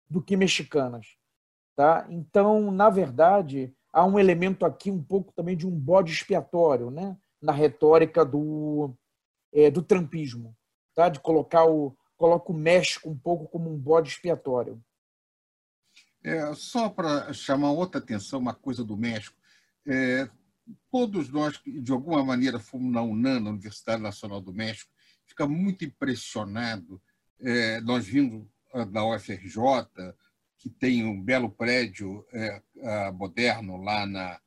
[0.10, 1.08] do que mexicanas.
[1.76, 2.06] Tá?
[2.10, 7.18] Então, na verdade, há um elemento aqui um pouco também de um bode expiatório né?
[7.41, 8.93] na retórica do,
[9.53, 10.56] é, do trampismo,
[10.93, 11.10] tá?
[11.10, 14.82] de colocar o, coloca o México um pouco como um bode expiatório.
[16.24, 19.38] É, só para chamar outra atenção, uma coisa do México.
[19.86, 20.28] É,
[20.91, 24.89] todos nós, de alguma maneira, fomos na UNAM, na Universidade Nacional do México,
[25.26, 27.01] fica muito impressionado.
[27.39, 28.47] É, nós vimos
[28.84, 29.61] da UFRJ,
[30.57, 32.61] que tem um belo prédio é,
[33.11, 34.39] moderno lá na,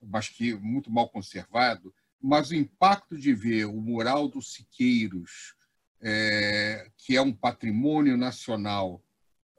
[0.00, 5.54] mas que muito mal conservado, mas o impacto de ver o mural dos Siqueiros,
[6.00, 9.02] é, que é um patrimônio nacional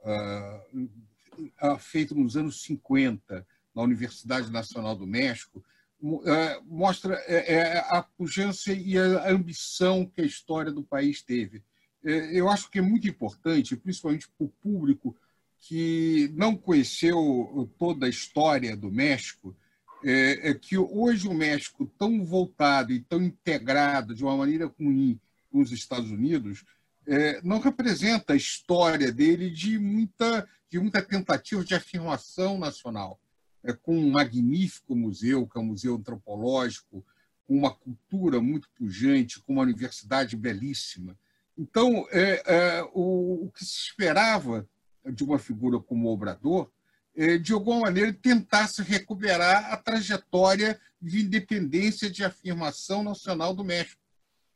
[0.06, 5.64] uh, feito nos anos 50 na Universidade Nacional do México,
[6.02, 6.24] uh,
[6.66, 11.64] mostra uh, a pujança e a ambição que a história do país teve.
[12.06, 15.16] Eu acho que é muito importante, principalmente para o público
[15.58, 19.56] que não conheceu toda a história do México,
[20.04, 25.20] é, que hoje o México, tão voltado e tão integrado de uma maneira ruim
[25.52, 26.64] com os Estados Unidos,
[27.08, 33.20] é, não representa a história dele de muita, de muita tentativa de afirmação nacional.
[33.64, 37.04] É, com um magnífico museu, que é um museu antropológico,
[37.48, 41.18] com uma cultura muito pujante, com uma universidade belíssima.
[41.58, 44.68] Então, é, é, o, o, que se esperava
[45.06, 46.70] de uma figura como Obrador,
[47.16, 54.02] é, de alguma maneira, tentasse recuperar a trajetória de independência de afirmação nacional do México.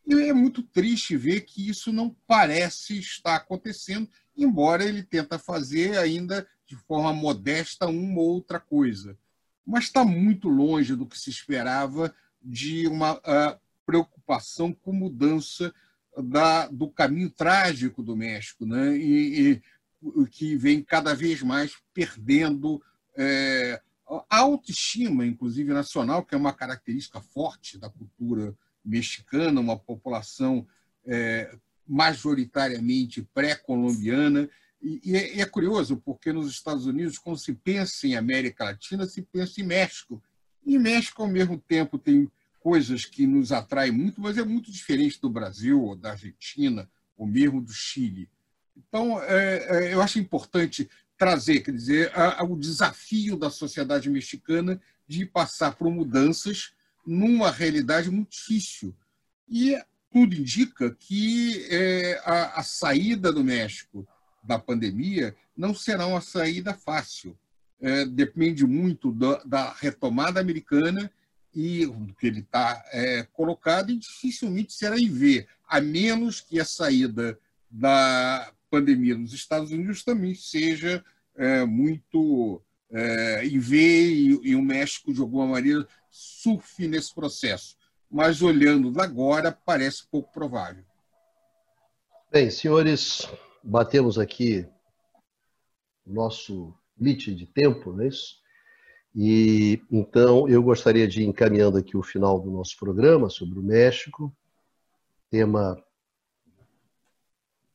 [0.05, 5.97] E é muito triste ver que isso não parece estar acontecendo, embora ele tenta fazer
[5.97, 9.17] ainda de forma modesta uma ou outra coisa.
[9.65, 13.21] Mas está muito longe do que se esperava de uma
[13.85, 15.73] preocupação com mudança
[16.17, 18.97] da, do caminho trágico do México, né?
[18.97, 19.61] e, e
[20.27, 22.81] que vem cada vez mais perdendo
[23.17, 23.81] é,
[24.29, 30.65] a autoestima, inclusive nacional, que é uma característica forte da cultura mexicana, uma população
[31.05, 31.55] é,
[31.87, 34.49] majoritariamente pré-colombiana.
[34.81, 39.05] E, e, é, é, curioso, porque nos Estados Unidos, quando se pensa em América Latina,
[39.05, 40.21] se pensa em México.
[40.65, 45.19] E México, ao mesmo tempo, tem coisas que nos atraem muito, mas é muito diferente
[45.21, 48.29] do Brasil, ou da Argentina, ou mesmo do Chile.
[48.75, 49.57] Então, é,
[49.89, 55.25] é, eu acho importante trazer, quer dizer, a, a, o desafio da sociedade mexicana de
[55.25, 56.73] passar por mudanças
[57.05, 58.95] numa realidade muito difícil.
[59.49, 59.75] E
[60.11, 64.07] tudo indica que é, a, a, saída do México
[64.43, 67.37] da pandemia não será uma saída fácil.
[67.81, 71.11] É, depende muito da, da, retomada americana
[71.53, 76.59] e do que ele está é, colocado, e dificilmente será em V, a menos que
[76.59, 77.39] a saída
[77.69, 81.03] da pandemia nos Estados Unidos também seja
[81.35, 87.77] é, muito é, em V e, e o México, de alguma maneira, surfe nesse processo,
[88.09, 90.83] mas olhando agora parece pouco provável.
[92.31, 93.27] Bem, senhores,
[93.63, 94.67] batemos aqui
[96.05, 98.38] nosso limite de tempo, não é isso?
[99.15, 103.63] E então eu gostaria de ir encaminhando aqui o final do nosso programa sobre o
[103.63, 104.33] México.
[105.29, 105.81] Tema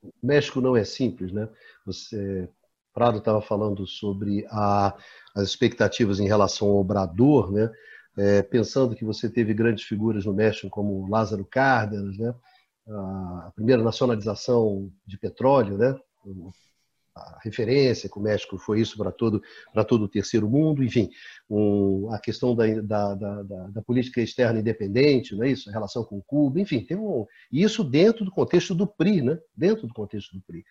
[0.02, 1.48] o México não é simples, né?
[1.86, 2.48] Você
[2.92, 4.96] Prado estava falando sobre a,
[5.34, 7.70] as expectativas em relação ao Obrador, né?
[8.16, 12.34] é, pensando que você teve grandes figuras no México como Lázaro Cárdenas, né?
[12.86, 15.98] a primeira nacionalização de petróleo, né?
[17.16, 19.40] A referência que o México foi isso para todo,
[19.72, 21.10] para todo o terceiro mundo, enfim,
[21.48, 25.70] um, a questão da, da, da, da, política externa independente, não é isso?
[25.70, 29.38] a relação com Cuba, enfim, tem um, isso dentro do contexto do PRI, né?
[29.56, 30.64] dentro do contexto do PRI.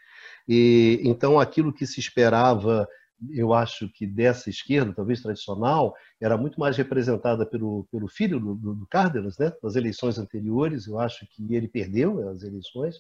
[0.47, 2.87] E, então, aquilo que se esperava
[3.31, 8.55] eu acho que dessa esquerda, talvez tradicional, era muito mais representada pelo, pelo filho do,
[8.55, 9.51] do Cárdenas, né?
[9.61, 10.87] nas eleições anteriores.
[10.87, 12.97] Eu acho que ele perdeu as eleições.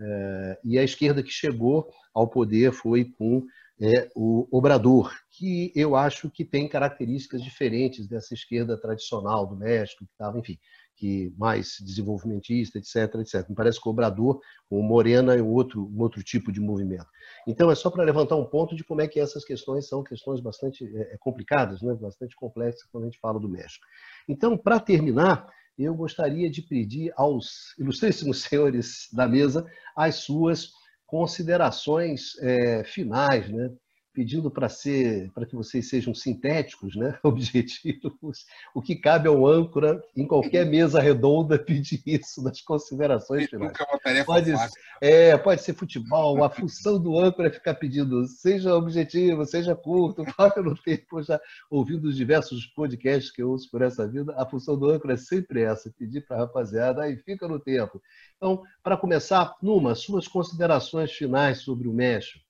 [0.00, 3.44] É, e a esquerda que chegou ao poder foi com
[3.80, 10.04] é, o Obrador, que eu acho que tem características diferentes dessa esquerda tradicional do México,
[10.04, 10.58] que estava, enfim,
[10.96, 13.48] que mais desenvolvimentista, etc, etc.
[13.48, 14.40] Me parece que o Obrador,
[14.70, 17.06] o Morena é outro, um outro tipo de movimento.
[17.48, 20.40] Então, é só para levantar um ponto de como é que essas questões são questões
[20.40, 21.94] bastante é, complicadas, né?
[21.94, 23.84] bastante complexas quando a gente fala do México.
[24.28, 29.66] Então, para terminar, eu gostaria de pedir aos ilustríssimos senhores da mesa
[29.96, 30.70] as suas
[31.06, 33.70] considerações é, finais, né?
[34.14, 38.46] Pedindo para ser, para que vocês sejam sintéticos, né, objetivos.
[38.72, 43.72] O que cabe ao âncora em qualquer mesa redonda pedir isso nas considerações finais.
[43.72, 44.80] Nunca é uma tarefa pode, fácil.
[45.00, 46.44] É, pode ser futebol.
[46.44, 51.22] A função do âncora é ficar pedindo, seja objetivo, seja curto, foca no tempo.
[51.22, 55.14] Já ouvindo os diversos podcasts que eu ouço por essa vida, a função do âncora
[55.14, 58.00] é sempre essa: pedir para a rapaziada, aí fica no tempo.
[58.36, 62.43] Então, para começar, Numa, suas considerações finais sobre o México.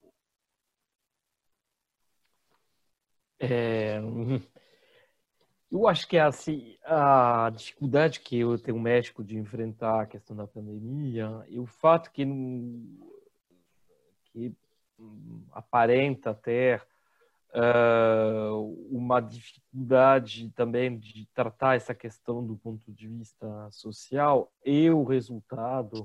[3.51, 4.01] É,
[5.71, 10.47] eu acho que assim, a dificuldade que eu tenho médico de enfrentar a questão da
[10.47, 12.25] pandemia e o fato que,
[14.27, 14.55] que
[15.53, 16.87] aparenta ter
[17.55, 25.03] uh, uma dificuldade também de tratar essa questão do ponto de vista social e o
[25.03, 26.05] resultado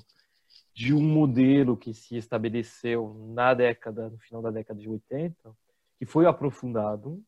[0.73, 5.55] de um modelo que se estabeleceu na década, no final da década de 80,
[5.97, 7.23] que foi aprofundado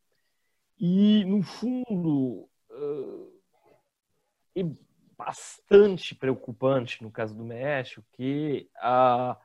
[0.82, 2.50] e, no fundo,
[4.56, 4.64] é
[5.16, 9.38] bastante preocupante no caso do México que a,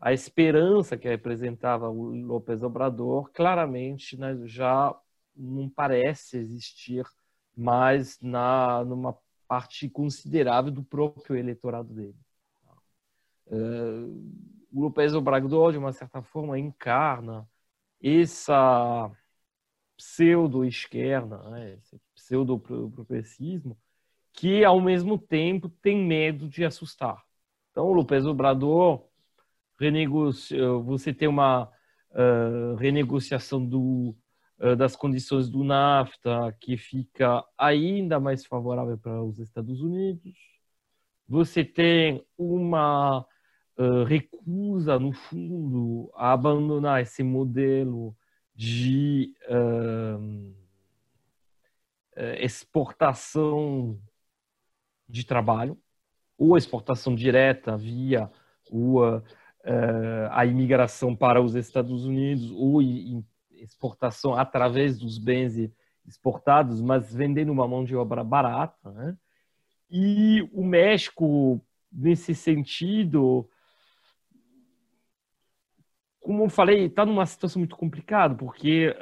[0.00, 4.92] a esperança que representava o López Obrador claramente né, já
[5.36, 7.06] não parece existir
[7.56, 9.16] mais na numa
[9.46, 12.16] parte considerável do próprio eleitorado dele.
[13.46, 17.48] Uh, o López Obrador, de uma certa forma, encarna
[18.02, 19.10] essa
[20.00, 23.76] pseudo-esquerda, né, esse pseudo-progressismo,
[24.32, 27.22] que ao mesmo tempo tem medo de assustar.
[27.70, 29.04] Então, López Obrador
[30.84, 31.64] você tem uma
[32.10, 34.14] uh, renegociação do,
[34.58, 40.34] uh, das condições do NAFTA que fica ainda mais favorável para os Estados Unidos.
[41.26, 43.24] Você tem uma
[43.78, 48.14] uh, recusa, no fundo, a abandonar esse modelo
[48.60, 50.54] de uh,
[52.40, 53.98] exportação
[55.08, 55.78] de trabalho,
[56.36, 58.30] ou exportação direta via
[58.70, 59.22] o, uh,
[60.30, 62.82] a imigração para os Estados Unidos, ou
[63.52, 65.54] exportação através dos bens
[66.06, 68.92] exportados, mas vendendo uma mão de obra barata.
[68.92, 69.16] Né?
[69.90, 73.48] E o México, nesse sentido,
[76.30, 78.94] como eu falei, está numa situação muito complicada, porque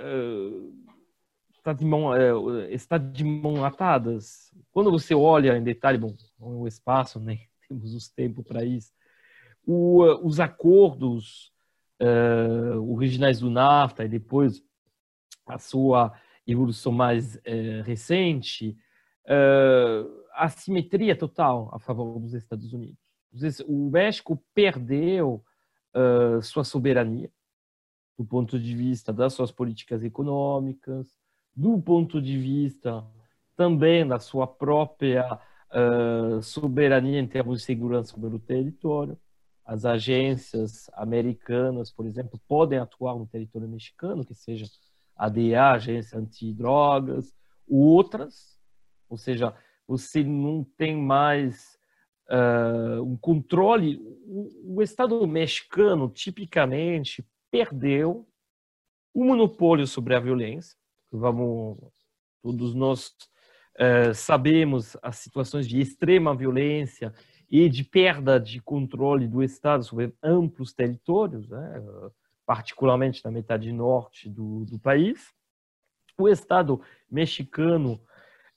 [1.59, 4.51] está uh, de mão, uh, está de mão atadas.
[4.73, 7.43] Quando você olha em detalhe, bom, o espaço, nem né?
[7.69, 8.91] temos os tempos para isso,
[9.67, 11.53] o, uh, os acordos
[12.87, 14.63] originais do NAFTA e depois
[15.45, 16.15] a sua
[16.47, 17.37] evolução mais
[17.85, 18.79] recente,
[20.33, 22.97] a simetria total a favor dos Estados Unidos.
[23.67, 25.43] O México perdeu
[25.95, 27.31] uh, sua soberania,
[28.19, 31.17] do ponto de vista das suas políticas econômicas,
[31.55, 33.05] do ponto de vista
[33.57, 35.39] também da sua própria
[35.71, 39.19] uh, soberania em termos de segurança sobre o território.
[39.65, 44.67] As agências americanas, por exemplo, podem atuar no território mexicano, que seja
[45.15, 47.35] a DEA, Agência Antidrogas,
[47.69, 48.59] outras,
[49.09, 49.55] ou seja,
[49.87, 51.78] você não tem mais
[52.29, 53.97] uh, um controle.
[54.27, 58.27] O, o, Estado mexicano, tipicamente, perdeu
[59.15, 60.77] o monopólio sobre a violência.
[61.11, 61.79] Vamos,
[62.43, 67.13] todos nós uh, sabemos as situações de extrema violência
[67.51, 71.83] e de perda de controle do Estado sobre amplos territórios, né?
[72.45, 75.33] particularmente na metade norte do, do país.
[76.19, 78.01] O Estado mexicano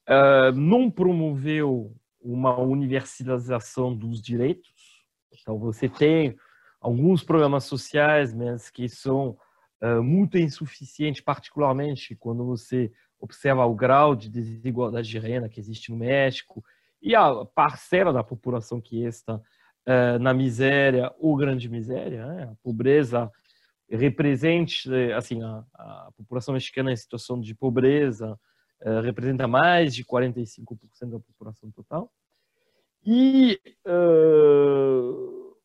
[0.09, 5.03] uh, não promoveu uma universalização dos direitos.
[5.31, 6.35] Então, você tem
[6.79, 9.37] alguns programas sociais, mas que são
[9.81, 15.91] uh, muito insuficientes, particularmente quando você observa o grau de desigualdade de renda que existe
[15.91, 16.63] no México
[17.01, 22.43] e a parcela da população que está uh, na miséria ou grande miséria, né?
[22.51, 23.31] a pobreza
[23.89, 28.39] represente, assim, a, a, população mexicana em situação de pobreza
[28.83, 30.65] uh, representa mais de 45%
[31.09, 32.11] da população total.
[33.05, 35.55] E uh,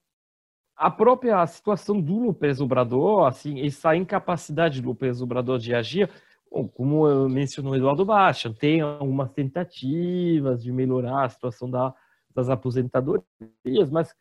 [0.77, 6.11] a própria situação do López Obrador, assim, essa incapacidade do López Obrador de agir,
[6.51, 11.95] Bom, como mencionou Eduardo Baixa, tem algumas tentativas de melhorar a situação da,
[12.35, 14.15] das aposentadorias, mas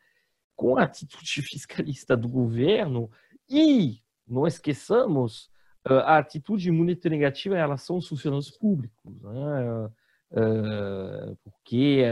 [0.54, 3.10] com a atitude fiscalista do governo
[3.48, 5.50] e, não esqueçamos,
[5.88, 9.90] a atitude muito negativa em relação aos funcionários públicos, né?
[11.44, 12.02] porque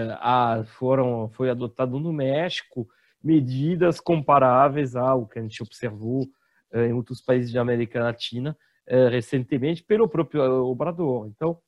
[0.78, 2.88] foram, foi adotado no México
[3.22, 6.26] medidas comparáveis ao que a gente observou
[6.72, 8.56] em outros países da América Latina
[9.10, 11.26] recentemente pelo próprio Obrador.
[11.26, 11.58] Então,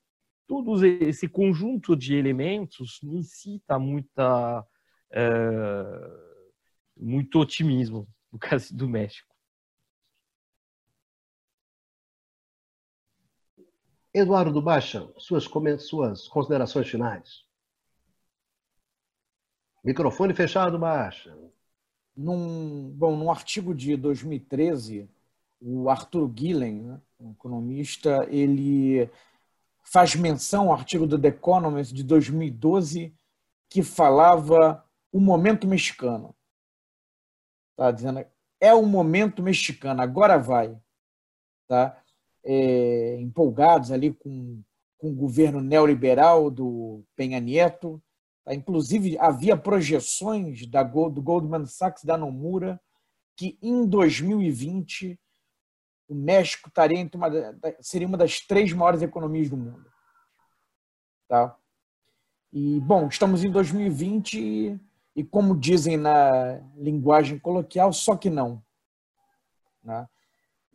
[0.46, 4.64] todo esse conjunto de elementos incita muita
[6.96, 9.25] muito otimismo no caso do México.
[14.18, 15.44] Eduardo Baixa, suas,
[15.78, 17.44] suas considerações finais.
[19.84, 21.36] Microfone fechado, Baixa.
[22.16, 25.06] Num, bom, num artigo de 2013,
[25.60, 29.10] o Arthur Gillen, né, um economista, ele
[29.84, 33.14] faz menção ao artigo do The Economist de 2012
[33.68, 36.34] que falava o momento mexicano.
[37.76, 38.24] Tá dizendo
[38.58, 40.80] é o momento mexicano, agora vai.
[41.68, 42.02] Tá?
[42.46, 44.62] É, empolgados ali com,
[44.96, 48.00] com o governo neoliberal do Penha Nieto.
[48.44, 48.54] Tá?
[48.54, 52.80] Inclusive, havia projeções da, do Goldman Sachs da Nomura
[53.36, 55.18] que em 2020
[56.08, 57.28] o México estaria entre uma,
[57.80, 59.90] seria uma das três maiores economias do mundo.
[61.28, 61.54] Tá?
[62.52, 64.80] E, bom, estamos em 2020 e,
[65.16, 68.62] e como dizem na linguagem coloquial, só que não.
[69.82, 70.08] Né?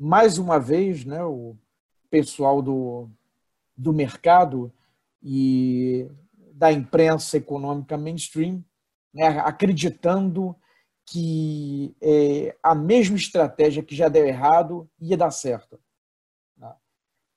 [0.04, 1.56] mais uma vez, né, o
[2.12, 3.10] pessoal do,
[3.76, 4.72] do mercado
[5.24, 6.08] e
[6.54, 8.64] da imprensa econômica mainstream
[9.14, 10.56] né, acreditando
[11.06, 15.80] que é, a mesma estratégia que já deu errado ia dar certo.
[16.56, 16.74] Né?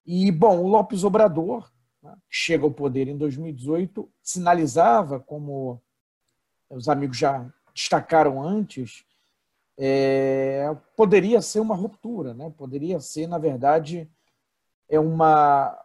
[0.06, 1.72] E, bom, o Lopes Obrador,
[2.02, 5.82] né, que chega ao poder em 2018, sinalizava, como
[6.70, 9.04] os amigos já destacaram antes,
[9.76, 12.52] é, poderia ser uma ruptura, né?
[12.56, 14.08] poderia ser, na verdade,
[14.89, 15.78] é uma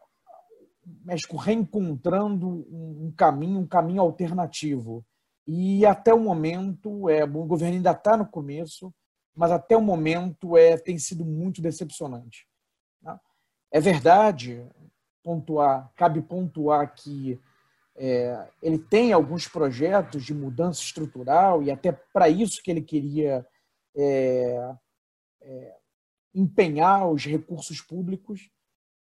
[1.04, 5.06] México reencontrando um caminho, um caminho alternativo.
[5.45, 8.93] E até o momento, é, o governo ainda está no começo,
[9.36, 12.47] mas até o momento é, tem sido muito decepcionante.
[13.02, 13.20] Né?
[13.72, 14.68] É verdade,
[15.24, 17.39] pontuar, cabe pontuar que
[17.95, 23.45] é, ele tem alguns projetos de mudança estrutural e até para isso que ele queria
[23.95, 24.76] é,
[25.41, 25.76] é,
[26.34, 28.50] empenhar os recursos públicos,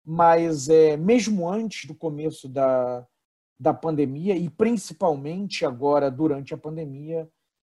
[0.05, 3.07] mas é, mesmo antes do começo da,
[3.59, 7.29] da pandemia e principalmente agora durante a pandemia,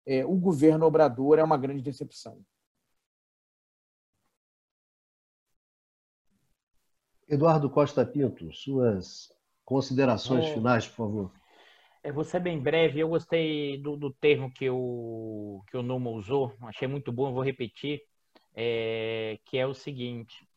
[0.05, 2.45] é, o governo Obrador é uma grande decepção.
[7.29, 9.31] Eduardo Costa Pinto, suas
[9.65, 11.33] considerações é, finais, por favor.
[12.03, 13.01] Eu vou ser bem breve.
[13.01, 17.43] Eu gostei do, do termo que o, que o Numa usou, achei muito bom, vou
[17.43, 18.01] repetir,
[18.55, 20.48] é, que é o seguinte: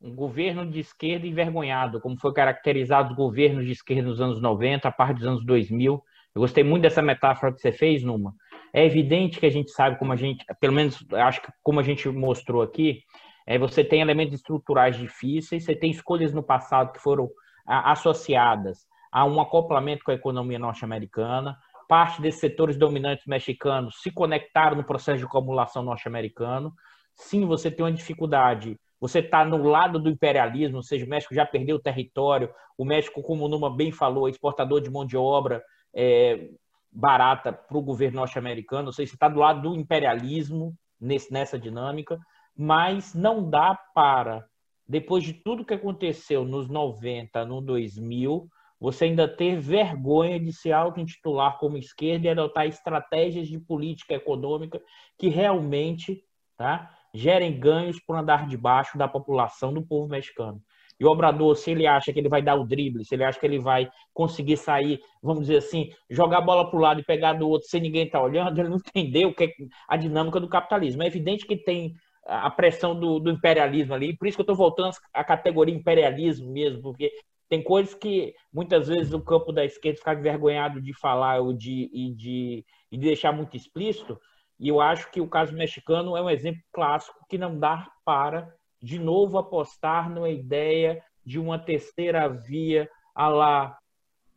[0.00, 4.88] um governo de esquerda envergonhado, como foi caracterizado os governos de esquerda nos anos 90,
[4.88, 6.02] a parte dos anos 2000.
[6.34, 8.34] Eu gostei muito dessa metáfora que você fez, Numa.
[8.72, 11.82] É evidente que a gente sabe como a gente, pelo menos acho que como a
[11.82, 13.02] gente mostrou aqui,
[13.46, 17.30] é, você tem elementos estruturais difíceis, você tem escolhas no passado que foram
[17.66, 21.56] a, associadas há um acoplamento com a economia norte-americana.
[21.88, 26.74] Parte desses setores dominantes mexicanos se conectaram no processo de acumulação norte-americano.
[27.14, 28.76] Sim, você tem uma dificuldade.
[29.04, 32.48] Você está no lado do imperialismo, ou seja, o México já perdeu o território.
[32.78, 35.62] O México, como o Numa bem falou, é exportador de mão de obra
[35.92, 36.48] é,
[36.90, 38.86] barata para o governo norte-americano.
[38.86, 42.18] Ou seja, você está do lado do imperialismo nesse, nessa dinâmica.
[42.56, 44.42] Mas não dá para,
[44.88, 48.48] depois de tudo que aconteceu nos 90, no 2000,
[48.80, 54.80] você ainda ter vergonha de se auto-intitular como esquerda e adotar estratégias de política econômica
[55.18, 56.24] que realmente
[56.56, 60.60] tá, gerem ganhos por andar debaixo da população do povo mexicano.
[60.98, 63.38] E o Obrador, se ele acha que ele vai dar o drible, se ele acha
[63.38, 67.04] que ele vai conseguir sair, vamos dizer assim, jogar a bola para o lado e
[67.04, 69.48] pegar do outro sem ninguém estar tá olhando, ele não entendeu o que é
[69.88, 71.02] a dinâmica do capitalismo.
[71.02, 71.94] É evidente que tem
[72.26, 76.50] a pressão do, do imperialismo ali, por isso que eu estou voltando à categoria imperialismo
[76.50, 77.12] mesmo, porque
[77.48, 81.90] tem coisas que muitas vezes o campo da esquerda fica envergonhado de falar ou de,
[81.92, 84.18] e de, e de deixar muito explícito.
[84.64, 88.50] E eu acho que o caso mexicano é um exemplo clássico que não dá para,
[88.80, 93.78] de novo, apostar na ideia de uma terceira via a lá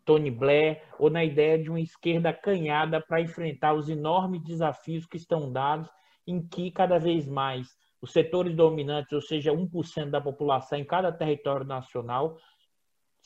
[0.03, 5.15] Tony Blair ou na ideia de uma esquerda acanhada para enfrentar os enormes desafios que
[5.15, 5.89] estão dados,
[6.27, 7.69] em que cada vez mais
[8.01, 12.35] os setores dominantes, ou seja, 1% da população em cada território nacional,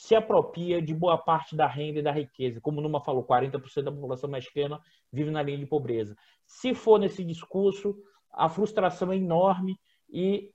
[0.02, 2.60] se apropria de boa parte da renda e da riqueza.
[2.60, 4.82] Como Numa falou, 40% da população mexicana
[5.14, 6.18] vive na linha de pobreza.
[6.48, 7.96] Se for nesse discurso,
[8.34, 9.80] a frustração é enorme
[10.12, 10.50] e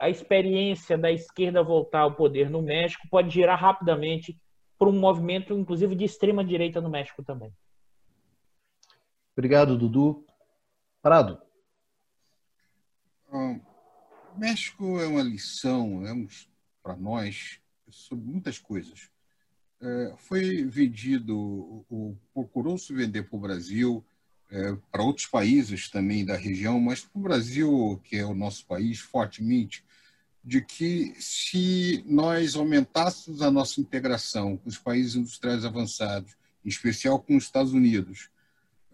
[0.00, 4.36] a experiência da esquerda voltar ao poder no México pode girar rapidamente
[4.76, 7.52] para um movimento, inclusive, de extrema direita no México também.
[9.36, 10.26] Obrigado, Dudu.
[11.00, 11.40] Prado.
[14.36, 16.26] México é uma lição é um,
[16.82, 17.61] para nós
[17.92, 19.10] sobre muitas coisas.
[19.80, 21.84] É, foi vendido,
[22.32, 24.04] procurou-se vender para o Brasil,
[24.50, 28.66] é, para outros países também da região, mas para o Brasil, que é o nosso
[28.66, 29.84] país, fortemente,
[30.44, 37.18] de que se nós aumentássemos a nossa integração com os países industriais avançados, em especial
[37.20, 38.28] com os Estados Unidos,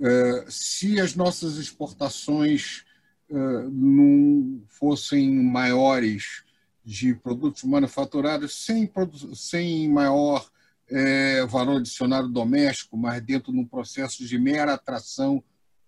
[0.01, 2.85] é, se as nossas exportações
[3.31, 3.35] é,
[3.71, 6.45] não fossem maiores
[6.89, 8.91] de produtos manufaturados sem,
[9.35, 10.49] sem maior
[10.89, 15.45] é, valor adicionado doméstico, mas dentro de um processo de mera atração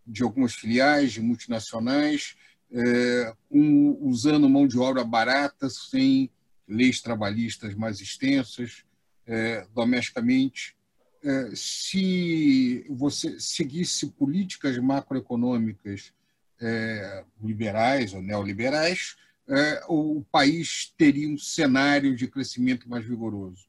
[0.06, 2.36] de algumas filiais de multinacionais,
[2.70, 6.30] é, um, usando mão de obra barata, sem
[6.68, 8.84] leis trabalhistas mais extensas,
[9.26, 10.76] é, domesticamente.
[11.24, 16.12] É, se você seguisse políticas macroeconômicas
[16.60, 19.16] é, liberais ou neoliberais,
[19.50, 23.66] é, o país teria um cenário de crescimento mais vigoroso.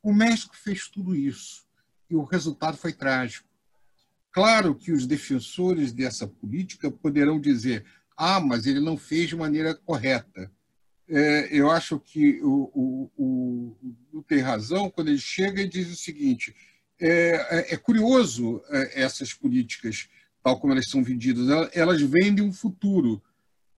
[0.00, 1.64] O México fez tudo isso
[2.08, 3.48] e o resultado foi trágico.
[4.30, 7.84] Claro que os defensores dessa política poderão dizer:
[8.16, 10.50] ah, mas ele não fez de maneira correta.
[11.08, 13.76] É, eu acho que o, o,
[14.12, 16.54] o, tem razão quando ele chega e diz o seguinte:
[17.00, 20.08] é, é, é curioso é, essas políticas,
[20.42, 23.22] tal como elas são vendidas, elas vendem um futuro.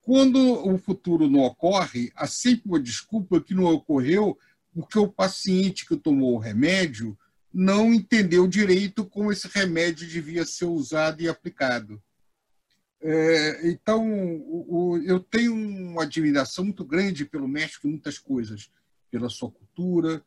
[0.07, 4.39] Quando o futuro não ocorre, há sempre uma desculpa que não ocorreu
[4.73, 7.19] porque o paciente que tomou o remédio
[7.53, 12.01] não entendeu direito como esse remédio devia ser usado e aplicado.
[13.03, 18.71] É, então, o, o, eu tenho uma admiração muito grande pelo México em muitas coisas,
[19.11, 20.23] pela sua cultura,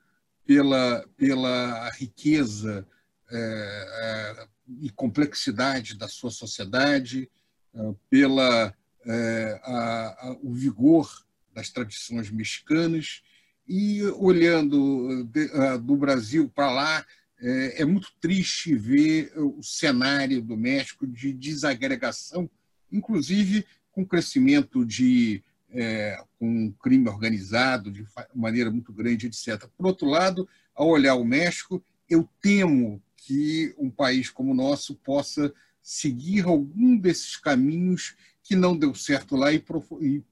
[0.45, 2.85] pela, pela riqueza
[3.31, 4.47] é, é,
[4.81, 7.31] e complexidade da sua sociedade,
[7.73, 8.75] é, pela
[9.09, 11.09] é, a, a, o vigor
[11.53, 13.23] das tradições mexicanas
[13.67, 17.05] e olhando de, uh, do Brasil para lá,
[17.41, 22.49] é, é, muito triste ver o cenário do México de desagregação,
[22.91, 28.03] inclusive com crescimento de é, com crime organizado de
[28.33, 29.67] maneira muito grande, etc.
[29.77, 34.95] Por outro lado, ao olhar o México, eu temo que um país como o nosso
[34.95, 38.15] possa seguir algum desses caminhos
[38.49, 39.63] que não deu certo lá e,
[40.01, 40.23] e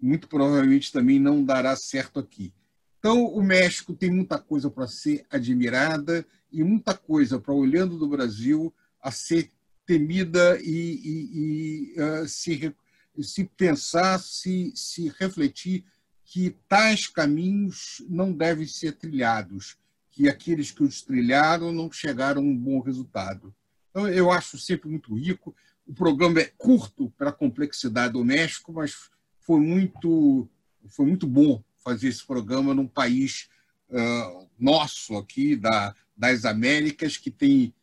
[0.00, 2.50] muito provavelmente também não dará certo aqui.
[2.98, 8.08] Então, o México tem muita coisa para ser admirada e muita coisa para, olhando do
[8.08, 9.52] Brasil, a ser
[9.84, 10.72] temida e,
[11.04, 12.74] e, e uh, se,
[13.20, 15.84] se pensar, se, se refletir
[16.24, 19.76] que tais caminhos não devem ser trilhados,
[20.10, 23.54] que aqueles que os trilharam não chegaram a um bom resultado.
[23.90, 25.54] Então, eu acho sempre muito rico.
[25.88, 29.10] O programa é curto para a complexidade do México, mas
[29.40, 30.46] foi muito,
[30.86, 33.48] foi muito bom fazer esse programa num país
[33.88, 37.74] uh, nosso aqui, da, das Américas, que tem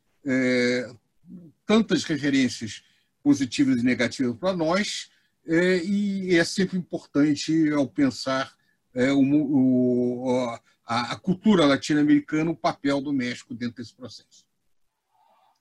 [1.65, 2.83] tantas referências
[3.21, 5.11] positivas e negativas para nós,
[5.47, 8.55] e é sempre importante, ao pensar
[8.95, 10.49] o, o,
[10.85, 14.45] a, a cultura latino-americana, o papel do México dentro desse processo.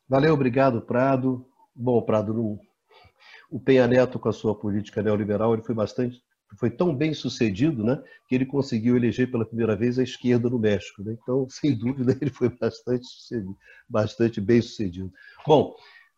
[0.08, 1.46] Valeu, obrigado, Prado.
[1.74, 2.58] Bom, Prado,
[3.50, 6.22] o Penha Neto, com a sua política neoliberal, ele foi bastante
[6.58, 10.58] foi tão bem sucedido né, que ele conseguiu eleger pela primeira vez a esquerda no
[10.58, 11.02] México.
[11.02, 11.16] Né?
[11.20, 13.06] Então, sem dúvida, ele foi bastante,
[13.88, 15.12] bastante bem sucedido.
[15.46, 15.74] Bom,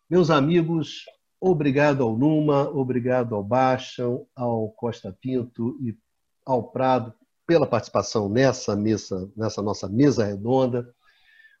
[0.09, 1.05] meus amigos,
[1.39, 5.97] obrigado ao Numa, obrigado ao Baixão, ao Costa Pinto e
[6.45, 7.13] ao Prado
[7.45, 10.93] pela participação nessa mesa, nessa nossa mesa redonda.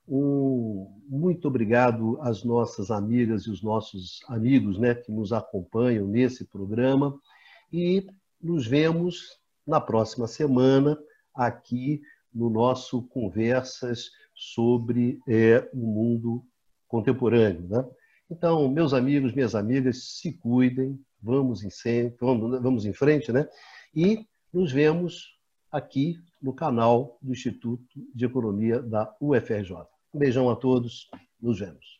[0.07, 6.45] Um, muito obrigado às nossas amigas e os nossos amigos né, que nos acompanham nesse
[6.45, 7.19] programa.
[7.71, 8.07] E
[8.41, 10.97] nos vemos na próxima semana
[11.33, 12.01] aqui
[12.33, 16.45] no nosso Conversas sobre é, o mundo
[16.87, 17.67] contemporâneo.
[17.67, 17.85] Né?
[18.29, 21.69] Então, meus amigos, minhas amigas, se cuidem, vamos em,
[22.19, 23.47] vamos, vamos em frente, né?
[23.95, 25.37] E nos vemos
[25.71, 29.96] aqui no canal do Instituto de Economia da UFRJ.
[30.17, 31.07] Um beijão a todos,
[31.39, 31.96] nos vemos.